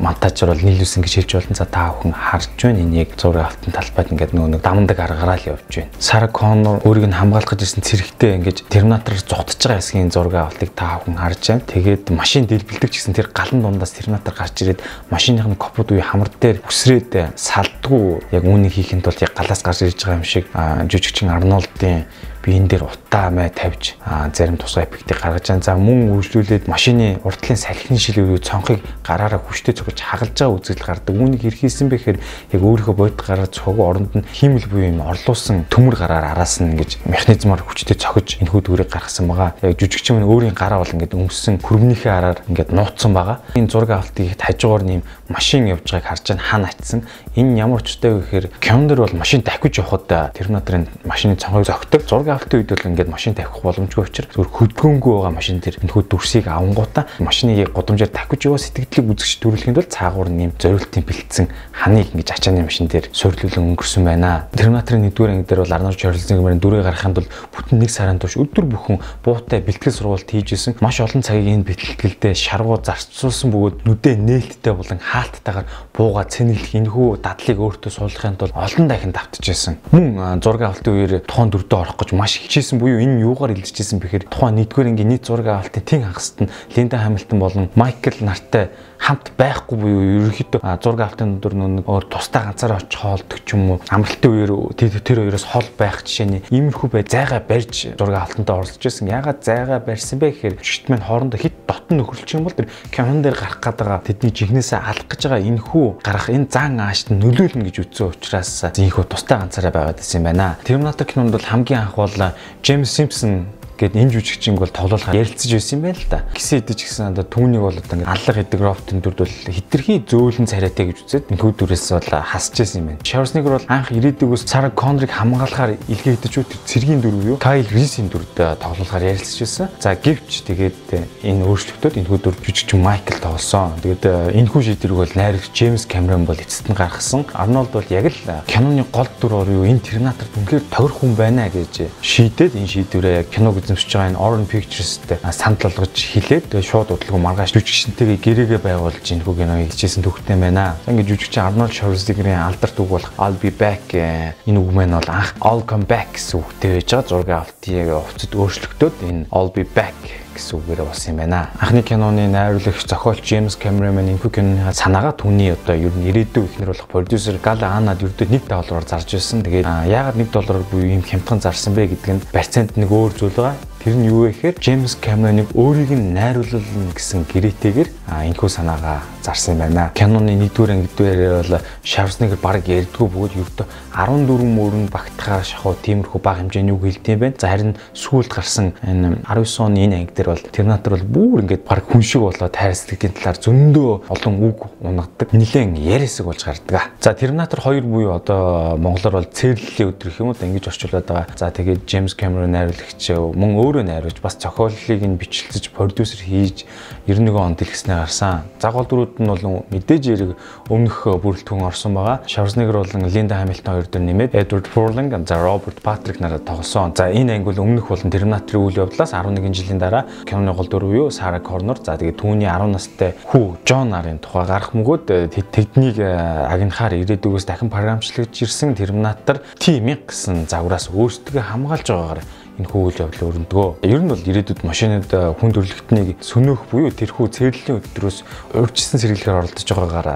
монтажер 0.00 0.48
бол 0.48 0.64
нийлүүлсэн 0.64 1.04
гэж 1.04 1.14
хэлж 1.22 1.32
болно. 1.36 1.60
За 1.60 1.66
та 1.68 1.92
бүхэн 1.92 2.16
харж 2.16 2.48
байна. 2.56 2.82
Энэ 2.82 2.98
яг 3.04 3.10
зураг 3.20 3.52
автын 3.52 3.72
талбайд 3.72 4.12
ингээд 4.12 4.32
нөгөө 4.32 4.50
нэг 4.56 4.62
дамдаг 4.64 4.98
аргараа 4.98 5.41
л 5.42 5.58
явж 5.58 5.66
байна. 5.66 5.90
Сара 5.98 6.26
Коннор 6.30 6.78
өөрийг 6.86 7.10
нь 7.10 7.18
хамгаалах 7.18 7.50
гэж 7.50 7.66
ирсэн 7.66 7.82
цэрэгтэй 7.82 8.38
ингэж 8.38 8.56
терминатор 8.70 9.18
зугтаж 9.18 9.58
байгаа 9.58 9.82
хэсгийн 9.82 10.14
зураг 10.14 10.34
автыг 10.38 10.70
та 10.70 11.02
бүхэн 11.02 11.18
харж 11.18 11.42
байна. 11.50 11.66
Тэгээд 11.66 12.04
машин 12.14 12.46
дэлбэлдэг 12.46 12.90
гэсэн 12.94 13.14
тэр 13.18 13.34
галан 13.34 13.62
дундаас 13.62 13.92
терминатор 13.92 14.34
гарч 14.34 14.62
ирээд 14.62 14.80
машиныхны 15.10 15.58
капот 15.58 15.90
үе 15.90 16.02
хамар 16.02 16.30
дээр 16.30 16.62
өсрээд 16.62 17.34
салдгүй 17.34 18.22
яг 18.30 18.44
үүнийг 18.46 18.72
хийхэд 18.78 19.02
бол 19.02 19.18
яг 19.18 19.34
галаас 19.34 19.62
гарч 19.66 19.82
ирж 19.82 19.98
байгаа 19.98 20.18
юм 20.22 20.26
шиг 20.26 20.46
жүжигчин 20.86 21.34
Арнолдын 21.34 22.06
биен 22.42 22.66
дээр 22.66 22.84
утаа 22.84 23.30
май 23.30 23.50
тавьж 23.50 23.94
зарим 24.34 24.56
тусгай 24.56 24.84
эффектийг 24.84 25.20
гаргаж 25.22 25.46
байгаа. 25.46 25.62
За 25.62 25.76
мөн 25.78 26.10
үргэлжлүүлээд 26.10 26.66
машины 26.66 27.20
уртлын 27.22 27.56
салхины 27.56 27.98
шилүү 27.98 28.42
цонхыг 28.42 28.82
гараараа 29.06 29.38
хүчтэй 29.38 29.74
цогж 29.78 30.02
хагалж 30.02 30.34
байгаа 30.34 30.56
үзэгдэл 30.58 30.86
гардаг. 30.86 31.14
Үүнийг 31.14 31.42
хэрхийсэн 31.46 31.88
бэхээр 31.88 32.18
яг 32.18 32.62
өөрийнхөө 32.62 32.94
бодит 32.98 33.22
гараар 33.22 33.50
цогоо 33.50 33.86
оронд 33.86 34.12
нь 34.18 34.26
хиймэл 34.26 34.66
буюу 34.66 34.90
юм 34.90 35.00
орлуулсан 35.06 35.70
төмөр 35.70 35.96
гараар 35.96 36.34
араас 36.34 36.58
нь 36.58 36.74
ингэж 36.74 37.06
механизмаар 37.06 37.62
хүчтэй 37.62 37.94
цогж 37.94 38.42
энэ 38.42 38.50
хүү 38.50 38.60
дүрийг 38.66 38.90
гаргасан 38.90 39.30
байгаа. 39.30 39.54
Яг 39.62 39.78
жүжигчин 39.78 40.18
мань 40.18 40.26
өөрийн 40.26 40.56
гараа 40.58 40.82
бол 40.82 40.94
ингэж 40.94 41.14
өмссөн 41.14 41.62
хөрвнийхээ 41.62 42.12
араар 42.12 42.42
ингэж 42.50 42.74
нууцсан 42.74 43.14
байгаа. 43.14 43.38
Энэ 43.54 43.70
зураг 43.70 43.90
авалтыг 44.02 44.34
хажуугаар 44.42 44.82
нэм 44.82 45.02
машин 45.32 45.66
явж 45.66 45.88
байгааг 45.88 46.04
харж 46.04 46.24
байгаа 46.28 46.44
хаана 46.44 46.68
атсан. 46.68 47.02
Энэ 47.34 47.58
ямар 47.58 47.82
үстэй 47.82 48.12
вэ 48.12 48.20
гэхээр 48.20 48.46
Кион 48.60 48.86
дээр 48.86 49.00
бол 49.00 49.16
машин 49.16 49.40
дахиж 49.40 49.80
явхад 49.80 50.06
Терминаторын 50.36 50.86
машины 51.08 51.36
цонхыг 51.36 51.66
зөгтөг. 51.66 52.04
Зураг 52.04 52.28
авалтын 52.28 52.60
үед 52.60 52.70
бол 52.70 52.88
ингээд 52.92 53.08
машин 53.08 53.34
тавих 53.34 53.64
боломжгүй 53.64 54.04
учраас 54.04 54.28
зөвхөн 54.36 54.52
хөдөлгөөнгүй 54.52 55.12
байгаа 55.16 55.32
машин 55.32 55.60
тэр 55.64 55.80
энэхүү 55.80 56.02
дүрсийг 56.12 56.46
авангуудаа 56.52 57.08
машиныг 57.18 57.72
годомжоор 57.72 58.12
дахиж 58.12 58.44
яваа 58.44 58.60
сэтгэлдлийг 58.60 59.16
үзэгч 59.16 59.40
төрүүлэхэд 59.40 59.78
бол 59.80 59.88
цаагуур 59.88 60.28
нэм 60.28 60.52
зориултын 60.60 61.02
бэлдсэн 61.08 61.46
ханыг 61.72 62.12
ингэж 62.12 62.28
ачааны 62.36 62.68
машин 62.68 62.86
дээр 62.92 63.08
суйрлуулан 63.16 63.72
өнгөрсөн 63.72 64.04
байна. 64.04 64.46
Терминаторын 64.52 65.08
1-р 65.08 65.30
анги 65.32 65.48
дээр 65.48 65.64
бол 65.64 65.72
Арнольд 65.72 65.98
Шварценеггерийн 65.98 66.60
дүрээ 66.60 66.82
гаргахын 66.84 67.14
тулд 67.16 67.30
бүтэн 67.54 67.80
нэг 67.80 67.90
сарын 67.90 68.20
турш 68.20 68.36
өдөр 68.36 68.66
бүхэн 68.68 69.00
буутай 69.24 69.64
бэлтгэл 69.64 69.96
сургалт 69.96 70.28
хийжсэн. 70.28 70.76
Маш 70.84 71.00
олон 71.00 71.22
цагийг 71.24 71.48
энэ 71.48 71.66
бэлтгэлдээ 71.66 72.34
шаргуу 72.36 72.78
зарцуулсан 72.82 73.50
бөгөөд 73.50 73.86
нүдэ 73.88 74.18
нээлттэй 74.20 74.74
болон 74.76 75.00
хаалттайгаар 75.22 75.66
бууга 75.94 76.26
цэнэглэх 76.26 76.74
энэхүү 76.82 77.22
дадлыг 77.22 77.58
өөртөө 77.62 77.90
суулгахын 77.94 78.36
тулд 78.36 78.58
олон 78.58 78.86
дахин 78.90 79.14
давтажсэн. 79.14 79.78
Мөн 79.94 80.42
зураг 80.42 80.62
авалтын 80.66 80.92
үеэр 80.92 81.22
тухайн 81.22 81.50
дүрдээ 81.54 81.78
орох 81.78 81.96
гэж 82.02 82.10
маш 82.18 82.42
хичээсэн 82.42 82.82
буюу 82.82 82.98
энэ 82.98 83.22
юугаар 83.22 83.54
илэрчээсэн 83.54 84.02
бэхээр 84.02 84.26
тухайн 84.26 84.58
нэгдүгээр 84.58 84.90
ангийн 84.90 85.10
нийт 85.14 85.24
зураг 85.30 85.46
авалтын 85.62 85.86
тэн 85.86 86.02
хагасд 86.10 86.36
нь 86.42 86.50
Линда 86.74 86.98
Хамилтон 86.98 87.38
болон 87.38 87.70
Майкл 87.78 88.18
нартай 88.20 88.74
хамт 89.02 89.32
байхгүй 89.34 89.78
буюу 89.82 90.02
ерөнхийдөө 90.22 90.62
зураг 90.78 91.02
автын 91.08 91.34
өдөр 91.38 91.56
нэг 91.58 91.88
өөр 91.90 92.06
тустай 92.06 92.46
ганцаараа 92.46 92.78
очих 92.78 93.02
хоолдог 93.02 93.40
ч 93.42 93.58
юм 93.58 93.74
уу 93.74 93.78
амралтын 93.90 94.30
үеэр 94.30 94.52
тэр 94.78 95.18
хоёроос 95.26 95.46
хол 95.50 95.66
байх 95.74 96.06
жишээний 96.06 96.46
иймэрхүү 96.54 96.88
бай 96.94 97.02
зайгаа 97.02 97.42
барьж 97.42 97.98
зураг 97.98 98.22
автантаа 98.22 98.62
оролцож 98.62 98.78
байсан. 98.78 99.10
Ягаад 99.10 99.42
зайгаа 99.42 99.82
барьсан 99.82 100.22
бэ 100.22 100.30
гэхээр 100.30 100.62
жигт 100.62 100.86
маань 100.86 101.02
хоорондоо 101.02 101.40
хит 101.42 101.58
дотн 101.66 101.98
нөхөрлөж 101.98 102.30
юм 102.30 102.46
бол 102.46 102.54
тэр 102.54 102.70
кинон 102.94 103.26
дээр 103.26 103.34
гарах 103.34 103.58
гээд 103.58 103.78
байгаа 103.82 104.06
тэдний 104.06 104.30
жигнэсээ 104.30 104.78
алах 104.78 105.08
гэж 105.10 105.20
байгаа 105.26 105.42
энэ 105.50 105.62
хүү 105.66 105.86
гарах 105.98 106.26
энэ 106.30 106.46
зан 106.46 106.78
аашд 106.78 107.10
нөлөөлнө 107.10 107.66
гэж 107.66 107.76
үзсэн 107.82 108.06
учраас 108.06 108.52
ийхүү 108.70 109.04
тустай 109.10 109.42
ганцаараа 109.42 109.74
байгаад 109.74 109.98
байсан 109.98 110.22
юм 110.22 110.26
байна. 110.30 110.56
Терминатор 110.62 111.06
кинонд 111.10 111.34
бол 111.34 111.42
хамгийн 111.42 111.90
анх 111.90 111.98
бол 111.98 112.14
Джеймс 112.62 112.90
Симпсон 112.94 113.50
Гэт 113.78 113.96
энэ 113.96 114.12
жүжигчинг 114.12 114.58
бол 114.60 114.70
тоглоулахаар 114.70 115.22
ярилцаж 115.22 115.50
байсан 115.52 115.78
юм 115.78 115.82
байна 115.88 115.98
л 115.98 116.10
да. 116.10 116.18
Гисэн 116.36 116.58
идэж 116.62 116.78
гисэн 116.84 117.12
одоо 117.12 117.24
түүнийг 117.24 117.62
бол 117.62 117.76
одоо 117.78 117.94
ингээд 117.96 118.12
аллах 118.12 118.38
идэг 118.38 118.60
роботын 118.60 119.00
дүрд 119.00 119.18
бол 119.24 119.34
хитрхи 119.48 119.94
зөөлөн 120.06 120.46
царайтай 120.46 120.84
гэж 120.92 120.98
үзээд 121.02 121.24
энэ 121.32 121.40
түү 121.40 121.50
дүрээс 121.56 121.86
бол 121.96 122.10
хасч 122.22 122.54
байсан 122.60 122.78
юм 122.82 122.86
байна. 122.92 123.02
Шварценеггер 123.02 123.54
бол 123.56 123.66
анх 123.72 123.88
ирээдүгөөс 123.90 124.44
Сара 124.46 124.70
Конрыг 124.70 125.10
хамгаалахаар 125.10 125.80
илгээгдэж 125.88 126.32
үү 126.36 126.44
цэргийн 126.68 127.00
дүр 127.00 127.16
юу? 127.34 127.36
Кайл 127.40 127.66
Рисийн 127.72 128.12
дүрд 128.12 128.36
тоглоулахаар 128.36 129.16
ярилцаж 129.16 129.38
байсан. 129.40 129.66
За 129.80 129.96
гэвч 129.96 130.44
тэгээд 130.46 131.24
энэ 131.24 131.42
өөрчлөлтөд 131.48 131.96
энэ 131.96 132.08
хүү 132.12 132.18
дүр 132.22 132.36
жүжигчин 132.38 132.82
Майкл 132.82 133.18
тоглосон. 133.18 133.80
Тэгээд 133.80 134.36
энэ 134.36 134.50
хүү 134.52 134.62
шийдвэрийг 134.62 134.98
бол 135.00 135.14
найрагч 135.16 135.50
Джеймс 135.50 135.86
Камерон 135.86 136.24
бол 136.28 136.36
эцэст 136.36 136.68
нь 136.68 136.76
гаргасан. 136.76 137.24
Арнольд 137.32 137.72
бол 137.72 137.86
яг 137.88 138.12
л 138.12 138.20
киноны 138.46 138.84
гол 138.92 139.08
дүр 139.20 139.32
орё 139.42 139.64
энэ 139.64 139.80
Терминатор 139.80 140.28
үнэхээр 140.36 140.64
тохир 140.70 140.92
хүн 140.92 141.12
байна 141.16 141.48
гэж 141.48 141.88
шийдээд 142.02 142.56
энэ 142.58 142.68
шийдвэрээ 142.68 143.30
киног 143.32 143.56
эзэмшиж 143.72 143.92
байгаа 143.96 144.10
энэ 144.12 144.20
Orange 144.20 144.50
Pictures-тэй 144.52 145.18
санал 145.32 145.64
болгож 145.64 145.96
хэлээд 145.96 146.44
тэгээ 146.52 146.68
шууд 146.68 146.92
удалгүй 146.92 147.20
маргааш 147.20 147.56
жүжигчнтэйгээ 147.56 148.20
гэрээгээ 148.20 148.60
байгуулж 148.60 149.06
энэ 149.08 149.24
бүх 149.24 149.40
киног 149.40 149.64
хийжсэн 149.72 150.04
төгттэй 150.04 150.36
байна. 150.36 150.76
Ингээд 150.84 151.08
жүжигчин 151.08 151.48
Arnold 151.48 151.72
Schwarzenegger-ийн 151.72 152.44
алдарт 152.44 152.76
үг 152.76 152.88
болох 152.92 153.12
I'll 153.16 153.40
be 153.40 153.48
back 153.48 153.96
э, 153.96 154.36
энэ 154.44 154.60
үг 154.60 154.70
маань 154.76 154.96
бол 155.00 155.08
анх 155.08 155.32
I'll 155.40 155.64
come 155.64 155.88
back 155.88 156.12
гэсэн 156.20 156.44
үгтэй 156.44 156.70
байж 156.76 156.90
байгаа. 156.92 157.08
Зургийн 157.08 157.40
автыг 157.40 157.88
хувцад 157.88 158.32
өөрчлөгдөд 158.36 158.94
энэ 159.08 159.22
I'll 159.32 159.52
be 159.52 159.64
back 159.64 160.21
гэсэн 160.34 160.58
үгээрээ 160.58 160.86
болсон 160.88 161.12
юм 161.12 161.18
байна. 161.20 161.50
Анхны 161.60 161.82
киноны 161.82 162.26
найруулагч 162.28 162.86
зохиолч 162.88 163.22
Джеймс 163.22 163.56
Кэмерон 163.56 164.00
энэхүү 164.02 164.30
киноны 164.32 164.72
санаагаа 164.72 165.12
түүний 165.12 165.52
одоо 165.52 165.76
ер 165.76 165.92
нь 165.92 166.08
ирээдүйн 166.08 166.48
ихнэр 166.48 166.72
болох 166.72 166.88
продюсер 166.88 167.38
Гала 167.42 167.76
Анад 167.76 168.02
ердөө 168.02 168.26
1 168.26 168.48
доллараар 168.48 168.86
зарж 168.88 169.12
байсан. 169.12 169.42
Тэгээд 169.44 169.68
яагаад 169.68 170.16
1 170.16 170.32
доллараар 170.32 170.64
буюу 170.72 170.88
ийм 170.88 171.02
хямдхан 171.04 171.40
зарсан 171.40 171.74
бэ 171.74 171.92
гэдг 171.92 172.08
нь 172.10 172.24
барьцаанд 172.32 172.76
нэг 172.76 172.90
өөр 172.90 173.12
зүйл 173.12 173.36
байгаа. 173.36 173.56
Тэр 173.82 173.94
нь 173.98 174.06
юу 174.06 174.26
вэ 174.26 174.32
гэхээр 174.32 174.56
Джеймс 174.62 174.94
Кэмероныг 175.02 175.50
өөрийг 175.58 175.90
нь 175.90 176.14
найруулна 176.14 176.94
гэсэн 176.94 177.26
гэрээтэйгээр 177.26 177.90
энэхүү 178.30 178.48
санаагаа 178.48 179.02
зарсан 179.22 179.54
юм 179.54 179.60
байна. 179.60 179.90
Киноны 179.94 180.34
1-р 180.36 180.70
анги 180.70 180.88
дээр 180.98 181.42
бол 181.42 181.58
Шварценеггер 181.82 182.40
баг 182.42 182.66
ярьдгүй 182.66 183.08
бөгөөд 183.08 183.34
ердөө 183.42 183.66
14 183.94 184.46
мөрөн 184.56 184.86
багтахаар 184.92 185.44
шахуу 185.44 185.74
тиймэрхүү 185.82 186.20
бага 186.22 186.42
хэмжээний 186.42 186.72
үг 186.74 186.82
хэлдэм 186.82 187.18
байх. 187.20 187.38
За 187.38 187.48
харин 187.48 187.76
сүүлд 187.94 188.30
гарсан 188.32 188.72
энэ 188.82 189.22
19 189.28 189.60
оны 189.62 189.84
энэ 189.84 189.96
анги 190.02 190.14
дээр 190.16 190.32
бол 190.32 190.44
Терминатор 190.50 190.96
бол 190.96 191.06
бүр 191.06 191.42
ингээд 191.44 191.64
баг 191.68 191.84
хүн 191.86 192.02
шиг 192.02 192.22
болоод 192.24 192.56
хайрцагтын 192.56 193.12
талаар 193.12 193.38
зөндөө 193.38 193.90
олон 194.08 194.34
үг 194.42 194.58
унагадаг. 194.80 195.32
Нилээн 195.32 195.76
яриасаг 195.76 196.26
болж 196.26 196.42
гардаг. 196.44 196.90
За 197.00 197.14
Терминатор 197.14 197.60
2 197.60 197.82
буюу 197.82 198.16
одоо 198.16 198.76
монголоор 198.76 199.22
бол 199.22 199.28
цэрлэлийн 199.28 199.92
өдөр 199.92 200.08
гэх 200.08 200.20
юм 200.20 200.32
уу 200.32 200.40
ингэж 200.40 200.68
орчуулад 200.72 201.06
байгаа. 201.06 201.36
За 201.36 201.50
тэгээд 201.52 201.84
Джеймс 201.86 202.14
Кэмерон 202.16 202.52
найруулагч 202.52 203.02
мөн 203.12 203.60
өөрөө 203.60 203.84
найруулж 203.86 204.18
бас 204.24 204.36
зохиолыг 204.40 205.02
нь 205.04 205.20
бичлэлцэж 205.20 205.70
продюсер 205.76 206.24
хийж 206.24 206.64
91 207.06 207.36
онд 207.36 207.58
дэлгэснээр 207.60 208.04
гарсан. 208.08 208.48
Загвал 208.60 208.86
дөрүүд 209.12 209.20
нь 209.20 209.28
бол 209.28 209.64
мэдээж 209.70 210.04
эрэг 210.08 210.30
өмнөх 210.68 211.20
бүрэлдэхүүн 211.20 211.66
орсон 211.66 211.94
байгаа. 211.94 212.22
Шварценеггер 212.26 212.76
болон 212.80 213.08
Линда 213.08 213.36
Хамилтон 213.36 213.74
хоёр 213.74 213.86
дээр 213.88 214.04
нэмээд 214.04 214.34
Эдвард 214.34 214.66
Форлинг, 214.66 215.12
за 215.28 215.36
Роберт 215.36 215.82
Патрик 215.82 216.20
нараа 216.20 216.38
тоглосон. 216.38 216.94
За 216.96 217.10
энэ 217.10 217.36
анги 217.36 217.44
бол 217.44 217.60
өмнөх 217.60 217.88
болон 217.88 218.10
Терминаторын 218.10 218.64
үйл 218.66 218.80
явдлаас 218.86 219.12
11 219.12 219.52
жилийн 219.52 219.78
дараа 219.78 220.06
киноны 220.24 220.52
гол 220.52 220.68
дүр 220.68 220.84
буюу 220.84 221.10
Сара 221.10 221.40
Корнер, 221.40 221.78
за 221.82 221.96
тэгээд 221.96 222.20
түүний 222.20 222.48
10 222.48 222.72
настай 222.72 223.14
хүү 223.28 223.64
Джон 223.64 223.90
нарын 223.90 224.18
тухай 224.18 224.46
гарах 224.46 224.72
мөгөөд 224.72 225.32
тэднийг 225.52 226.00
агнахаар 226.00 226.96
ирээдүгөөс 227.02 227.46
дахин 227.46 227.70
програмчлагдж 227.70 228.42
ирсэн 228.42 228.74
Терминатор 228.74 229.42
T-1000 229.58 230.06
гэсэн 230.08 230.46
загвараас 230.48 230.88
өөрсдөө 230.92 231.42
хамгаалж 231.42 231.88
байгаагаар 231.88 232.41
энэ 232.58 232.68
хүү 232.68 232.82
үйл 232.84 233.00
явдал 233.00 233.28
өрнөдгөө. 233.32 233.68
Ер 233.88 234.00
нь 234.04 234.10
бол 234.12 234.20
ирээдүйд 234.20 234.60
машинад 234.60 235.08
хүн 235.08 235.54
төрлөختнийг 235.56 236.20
сөнөөх 236.20 236.68
буюу 236.68 236.92
тэрхүү 236.92 237.26
цэвэрлэлийн 237.32 237.80
өдрөөс 237.80 238.18
урьдчилсан 238.52 239.00
сэргийлгээр 239.00 239.40
оролдож 239.40 239.68
байгаагаар 239.72 240.08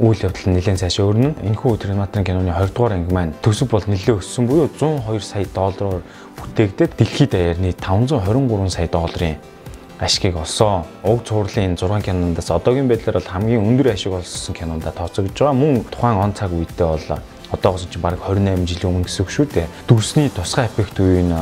үйл 0.00 0.24
явдал 0.24 0.48
нэлээд 0.48 0.80
цаашаа 0.80 1.12
өрнө. 1.12 1.36
Энэ 1.44 1.60
хүү 1.60 1.76
Терминатор 1.76 2.24
киноны 2.24 2.56
20 2.56 2.72
дугаар 2.72 2.96
анги 2.96 3.12
маань 3.12 3.36
төсөв 3.44 3.68
бол 3.68 3.84
нэлээд 3.84 4.16
өссөн 4.16 4.48
буюу 4.48 4.72
102 4.80 5.20
сая 5.20 5.44
доллараар 5.52 6.00
бүтээгдээд 6.40 6.96
дэлхийд 6.96 7.30
даяарны 7.36 7.76
523 7.76 8.72
сая 8.72 8.88
долларын 8.88 9.36
ашгийг 10.00 10.36
олсон. 10.36 10.88
Уг 11.04 11.24
цувралын 11.28 11.76
6 11.76 12.00
кинондоос 12.00 12.50
одоогийн 12.50 12.88
байдлаар 12.88 13.20
бол 13.20 13.32
хамгийн 13.34 13.60
өндөр 13.60 13.92
ашиг 13.92 14.12
олсон 14.16 14.54
кинонд 14.54 14.86
тооцогдож 14.88 15.36
байгаа. 15.36 15.52
Мөн 15.52 15.84
тухайн 15.90 16.16
он 16.16 16.32
цаг 16.32 16.54
үедээ 16.54 16.86
бол 16.86 17.20
одоогоос 17.50 17.88
чинь 17.88 18.02
баг 18.02 18.18
28 18.20 18.66
жилийн 18.68 18.90
өмнө 18.92 19.06
гэсэн 19.08 19.24
үг 19.24 19.30
шүү 19.32 19.46
дээ. 19.52 19.66
Дүрсний 19.88 20.28
тусгай 20.28 20.68
эффект 20.68 21.00
үе 21.00 21.24
нь 21.24 21.34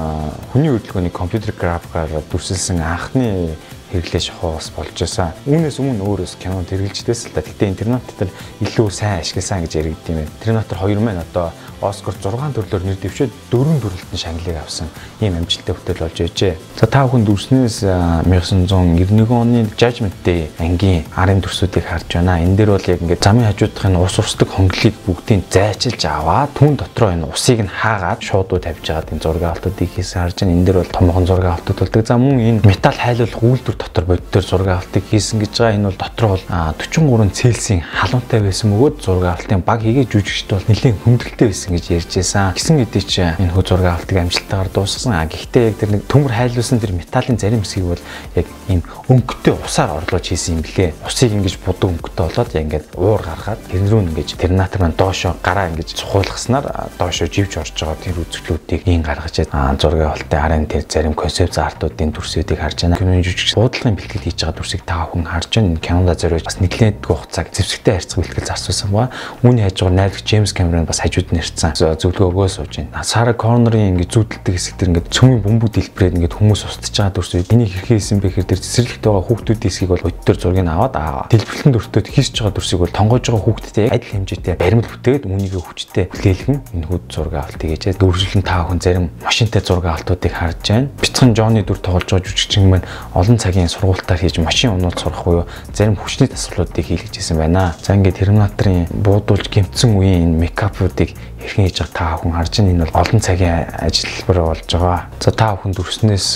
хүний 0.52 0.70
хөдөлгөөний 0.70 1.10
компьютер 1.10 1.54
графикаар 1.56 2.22
дүрсэлсэн 2.30 2.78
анхны 2.78 3.56
хэрэглээ 3.90 4.22
шахуус 4.22 4.70
болж 4.74 4.94
байсан. 4.98 5.30
Үүнээс 5.46 5.78
өмнө 5.78 6.02
өөрөөс 6.02 6.34
кинонд 6.42 6.70
хэрэгжилждээс 6.70 7.30
л 7.30 7.34
да. 7.34 7.42
Гэтэ 7.42 7.70
интернет 7.70 8.06
дээр 8.18 8.30
илүү 8.66 8.90
сайн 8.90 9.22
ашигласан 9.22 9.62
гэж 9.62 9.72
яригдсан 9.78 10.14
юм 10.14 10.18
байна. 10.26 10.38
Терминатор 10.42 10.78
2 10.82 10.98
маань 10.98 11.22
одоо 11.22 11.54
Оскар 11.80 12.14
6 12.16 12.56
төрлөөр 12.56 12.84
нэр 12.88 12.96
дэвшээд 12.96 13.32
4 13.52 13.80
төрөлтөнд 13.84 14.16
шагналыг 14.16 14.56
авсан 14.56 14.88
ийм 15.20 15.36
амжилттай 15.36 15.74
бүтээл 15.76 16.02
болж 16.08 16.18
байжээ. 16.24 16.54
За 16.80 16.86
та 16.88 17.04
бүхэн 17.04 17.24
дүрснээс 17.28 17.84
1991 18.24 19.28
оны 19.28 19.68
Judgment 19.76 20.16
Day 20.24 20.48
ангийн 20.56 21.04
арын 21.12 21.44
төрсүүдийг 21.44 21.84
харж 21.84 22.16
байна. 22.16 22.40
Энэ 22.40 22.56
дээр 22.56 22.70
бол 22.72 22.88
яг 22.88 23.00
ингээд 23.04 23.20
замын 23.20 23.48
хажуудахын 23.52 23.96
ус 24.00 24.16
усдаг 24.16 24.48
хонглыг 24.56 24.96
бүгдийг 25.04 25.44
зайчилж 25.52 26.02
аваад 26.08 26.56
түн 26.56 26.80
дотроо 26.80 27.12
энэ 27.12 27.28
усыг 27.28 27.60
нь 27.60 27.68
хаагаад 27.68 28.20
шуудуу 28.24 28.56
тавьж 28.56 28.84
байгаа 28.88 29.12
энэ 29.12 29.20
зураг 29.20 29.44
авалтуудыг 29.44 29.90
хийсэн 29.92 30.20
харж 30.24 30.36
байна. 30.40 30.52
Энэ 30.56 30.64
дээр 30.64 30.78
бол 30.80 30.96
томхон 30.96 31.26
зураг 31.28 31.46
авалтууд 31.60 31.78
болдог. 31.80 32.06
За 32.08 32.16
мөн 32.16 32.40
энэ 32.40 32.60
металл 32.64 32.96
хайлуулах 32.96 33.42
үйлдвэр 33.44 33.76
дотор 33.76 34.04
боддоор 34.08 34.44
зураг 34.44 34.68
авалтыг 34.80 35.04
хийсэн 35.12 35.44
гэж 35.44 35.52
байгаа. 35.60 35.76
Энэ 35.76 35.88
бол 35.92 36.00
дотроо 36.00 36.30
бол 36.36 36.44
43 36.48 37.36
Цельсийн 37.36 37.80
халуунтай 37.84 38.40
байсан 38.40 38.72
бөгөөд 38.72 38.96
зураг 39.04 39.24
авалтын 39.36 39.60
баг 39.60 39.80
хийгээ 39.84 40.06
жүжигчд 40.08 40.50
бол 40.52 40.68
нэлээд 40.68 41.00
хүндрэлтэй 41.04 41.48
байсан 41.48 41.65
гэж 41.74 41.84
ярьж 41.90 42.12
байсан. 42.14 42.54
Гисэн 42.54 42.78
хэдий 42.84 43.02
ч 43.02 43.14
энэ 43.26 43.50
хүү 43.50 43.64
зураг 43.66 43.98
авалтыг 43.98 44.18
амжилттайгаар 44.22 44.70
дуусгасан. 44.70 45.12
А 45.18 45.26
гэхдээ 45.26 45.64
яг 45.72 45.76
тэр 45.82 45.90
нэг 45.90 46.02
төмөр 46.06 46.32
хайлуулсан 46.36 46.78
тэр 46.78 46.94
металлын 46.94 47.40
зарим 47.40 47.66
хэсгийг 47.66 47.86
бол 47.90 48.02
яг 48.38 48.46
ийм 48.70 48.80
өнгөтэй 49.06 49.54
усаар 49.54 50.02
орлож 50.02 50.26
хийсэн 50.26 50.58
юм 50.58 50.62
блэ. 50.66 50.90
Усыг 51.06 51.30
ингэж 51.30 51.62
будаг 51.62 51.94
өнгөтэй 51.94 52.26
болоод 52.26 52.50
яг 52.58 52.62
ингээд 52.66 52.86
уур 52.98 53.22
гаргаад 53.22 53.62
тэрэн 53.70 53.86
рүү 53.86 54.02
ингэж 54.10 54.34
терминатор 54.34 54.82
маань 54.82 54.98
доошоо 54.98 55.38
гараа 55.46 55.70
ингэж 55.70 55.94
цухуулгаснаар 55.94 56.90
доошоо 56.98 57.30
живж 57.30 57.54
орж 57.62 57.70
байгаа 57.78 58.02
тэр 58.02 58.18
үзэгдлүүдийг 58.26 58.82
ийн 58.90 59.06
гаргаж 59.06 59.46
зураг 59.78 60.02
авалтын 60.10 60.42
арын 60.42 60.66
тэр 60.66 60.82
зарим 60.90 61.14
концепц 61.14 61.54
артуудын 61.54 62.10
дүрсүүдийг 62.10 62.58
харж 62.58 62.82
байна. 62.82 62.98
Киноны 62.98 63.22
жүжигч 63.22 63.54
буудлын 63.54 63.94
бэлтгэл 63.94 64.26
хийж 64.26 64.42
байгаа 64.42 64.58
дүрсийг 64.58 64.82
та 64.82 65.06
бүхэн 65.06 65.30
харж 65.30 65.50
байна. 65.54 65.78
Кинонда 65.78 66.18
зориулж 66.18 66.42
бас 66.42 66.58
нэглээд 66.58 66.98
хугацааг 67.06 67.54
зэвсэгтэй 67.54 67.94
харьцах 67.94 68.18
бэлтгэл 68.18 68.50
зарцуулсан 68.50 68.90
ба 68.90 69.14
үүний 69.46 69.70
хажуугаар 69.70 69.94
найрагч 69.94 70.26
Джеймс 70.26 70.50
Кэмерон 70.50 70.90
бас 70.90 70.98
хажууд 70.98 71.30
нь 71.30 71.38
ирсэн. 71.38 71.78
Зөвлөгөө 71.78 72.26
өгөө 72.34 72.48
сууж 72.50 72.74
байна. 72.82 73.06
Сара 73.06 73.38
Коннорын 73.38 73.94
ингэ 73.94 74.10
зүүдэлдэг 74.10 74.54
хэсэг 74.58 74.74
тэр 74.82 74.90
ингэ 74.90 75.06
цөмийн 75.14 75.46
бөмбөг 75.46 75.70
дэлбэрээд 75.78 76.18
ингэ 76.18 76.34
хүмүүс 76.34 76.66
устж 76.66 76.90
байгаа 76.90 77.14
дүрсүүд 77.14 77.54
энийг 77.54 77.70
хэрхэн 77.70 77.96
хийсэн 78.02 78.18
бэ 78.18 78.34
гэхээр 78.34 78.50
тэр 78.50 78.60
цэцэрлэгт 78.96 79.04
байгаа 79.04 79.24
хүүхдүүдийн 79.28 79.70
хэсгийг 79.70 79.90
бол 79.90 80.08
өдтөр 80.08 80.36
зургийг 80.40 80.68
аваад 80.68 81.28
дэлбэрлэн 81.30 81.72
дүртөд 81.72 82.06
хийсч 82.08 82.34
байгаа 82.40 82.54
дүрсийг 82.56 82.80
бол 82.80 82.96
тонгоож 82.96 83.24
байгаа 83.28 83.44
хүүхдтэй 83.44 83.86
адил 83.92 84.12
хэмжээтэй 84.16 84.54
баримт 84.56 84.88
бүтээгээд 84.88 85.24
үүнийг 85.28 85.54
хүчтэй 85.60 86.04
бүтээлгэн 86.08 86.58
энэ 86.72 86.86
хүүд 86.88 87.04
зураг 87.12 87.34
авалт 87.36 87.60
хийгээч. 87.60 88.00
Дөрвөлжлөн 88.00 88.44
та 88.46 88.64
хүн 88.64 88.80
зарим 88.80 89.06
машинтай 89.20 89.60
зураг 89.60 89.84
авалтуудыг 89.84 90.32
харж 90.32 90.64
байна. 90.64 90.88
Бяцхан 91.00 91.36
Жонни 91.36 91.62
дүр 91.62 91.80
тоглож 91.80 92.08
байгаа 92.08 92.24
жүжигчин 92.24 92.64
маань 92.70 92.88
олон 93.12 93.36
цагийн 93.36 93.68
сургуультаар 93.68 94.20
хийж 94.20 94.40
машин 94.40 94.76
унуулж 94.76 94.98
сурах 95.00 95.24
буюу 95.24 95.44
зарим 95.72 95.96
хүчний 95.96 96.28
дасгалуудыг 96.28 96.84
хийлгэж 96.86 97.20
ирсэн 97.20 97.36
байна. 97.36 97.76
За 97.82 97.94
ингээд 97.94 98.20
Терминаторын 98.20 98.88
буудуулж 98.90 99.48
гэмтсэн 99.52 99.92
үеийн 99.96 100.32
энэ 100.32 100.40
мекапуудыг 100.48 101.12
хэрхэн 101.46 101.68
хийж 101.68 101.78
байгаа 101.78 101.94
та 101.94 102.16
хүн 102.18 102.32
харж 102.34 102.52
байна. 102.58 102.70
Энэ 102.72 102.84
бол 102.84 103.00
олон 103.00 103.20
цагийн 103.20 103.68
ажиллабар 103.76 104.38
болж 104.50 104.66
байгаа. 104.66 105.00
За 105.20 105.30
та 105.30 105.48
хүн 105.56 105.72
дүрснээс 105.72 106.28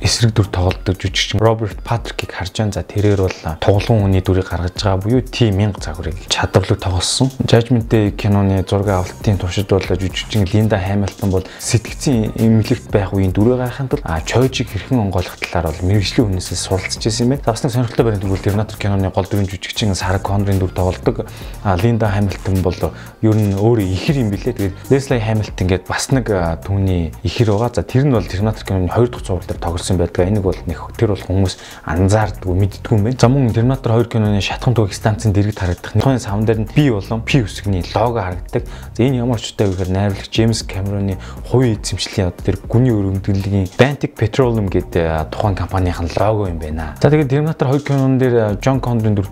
эсрэг 0.00 0.32
дүр 0.32 0.48
тоглодог 0.48 0.96
жүжигч 0.96 1.36
Роберт 1.36 1.78
Патрикийг 2.04 2.32
харж 2.36 2.52
байна. 2.52 2.72
За 2.72 2.82
тэрээр 2.84 3.20
бол 3.24 3.36
тоглоом 3.64 4.04
хүний 4.04 4.20
дүрийг 4.20 4.44
гаргаж 4.44 4.76
байгаа 4.76 5.00
буюу 5.00 5.24
T 5.24 5.48
1000 5.48 5.80
загварыг 5.80 6.20
чадварлаг 6.28 6.78
тоглосон. 6.78 7.32
Judgment 7.48 7.88
Day 7.88 8.10
киноны 8.12 8.60
зураг 8.68 8.88
авалтын 8.92 9.38
туршид 9.40 9.72
бол 9.72 9.80
жүжигчин 9.80 10.44
Линда 10.52 10.76
Хамилтон 10.76 11.30
бол 11.32 11.44
сэтгцийн 11.58 12.36
эмнэлэгт 12.36 12.92
байх 12.92 13.16
үеийн 13.16 13.32
дүрээ 13.32 13.56
гаргахын 13.56 13.88
тулд 13.88 14.04
чойжийг 14.28 14.68
хэрхэн 14.68 15.00
онгойлгох 15.00 15.40
талаар 15.40 15.72
бол 15.72 15.88
мэрэгжлийн 15.88 16.28
үнээсээ 16.28 16.58
суралцж 16.60 17.00
ирсэн 17.00 17.24
юм 17.24 17.30
байна. 17.40 17.48
Бас 17.48 17.64
нэг 17.64 17.72
сонирхолтой 17.72 18.04
баримт 18.04 18.22
тэгвэл 18.22 18.44
Terminator 18.44 18.76
киноны 18.76 19.08
гол 19.08 19.24
дүрийн 19.24 19.48
жүжигчин 19.48 19.96
Сара 19.96 20.20
Коннорын 20.20 20.60
дүр 20.60 20.76
тоглодог. 20.76 21.24
Линда 21.64 22.12
Хамилтон 22.12 22.60
бол 22.60 22.76
ер 23.24 23.32
нь 23.32 23.56
өөрөө 23.56 23.88
ихэр 23.88 24.20
юм 24.20 24.28
билээ. 24.28 24.52
Тэгээд 24.52 24.76
Leslie 24.92 25.24
Hamilton 25.24 25.66
гээд 25.72 25.88
бас 25.88 26.12
нэг 26.12 26.28
түүний 26.68 27.16
ихэр 27.24 27.48
байгаа. 27.56 27.72
За 27.72 27.82
тэр 27.82 28.04
нь 28.04 28.12
бол 28.12 28.28
Terminator 28.28 28.60
киноны 28.60 28.92
2 28.92 29.08
дахь 29.08 29.24
зураг 29.24 29.48
дээр 29.48 29.60
тоглосон 29.64 29.96
байдаг. 29.96 30.28
Энийг 30.28 30.44
бол 30.44 30.60
нэг 30.68 30.80
тэр 31.00 31.16
бол 31.16 31.24
хүмүүс 31.24 31.56
анзаардгүй 31.94 32.54
мэддгүй 32.58 32.98
юм 32.98 33.04
байна. 33.06 33.18
За 33.20 33.28
мөн 33.28 33.52
Terminator 33.54 33.94
2 33.94 34.10
киноны 34.10 34.40
шатхан 34.42 34.74
төгөх 34.74 34.94
станцын 34.94 35.32
дэргэд 35.32 35.58
харагдах. 35.58 35.94
Тухайн 35.94 36.18
савн 36.18 36.44
дээр 36.44 36.60
нь 36.66 36.68
би 36.74 36.90
болон 36.90 37.22
P 37.22 37.42
үсгний 37.46 37.84
лого 37.94 38.20
харагддаг. 38.20 38.66
Энэ 38.98 39.22
ямар 39.22 39.38
ч 39.40 39.54
үтэй 39.54 39.70
гэхээр 39.70 39.90
найруулагч 39.94 40.30
James 40.34 40.66
Cameron-ы 40.66 41.16
хувийн 41.46 41.78
эзэмшлийн 41.78 42.34
одоо 42.34 42.42
тэр 42.42 42.58
гүний 42.66 42.90
өргөмтгөлийн 42.90 43.70
Baltic 43.78 44.18
Petroleum 44.18 44.66
гэдэг 44.66 45.30
тухайн 45.30 45.54
компанийн 45.54 45.94
лого 46.18 46.50
юм 46.50 46.58
байна. 46.58 46.98
За 47.00 47.10
тэгээд 47.10 47.30
Terminator 47.30 47.70
2 47.70 47.86
кинон 47.86 48.18
дээр 48.18 48.58
John 48.58 48.82
Connor-ын 48.82 49.14
дүр 49.14 49.28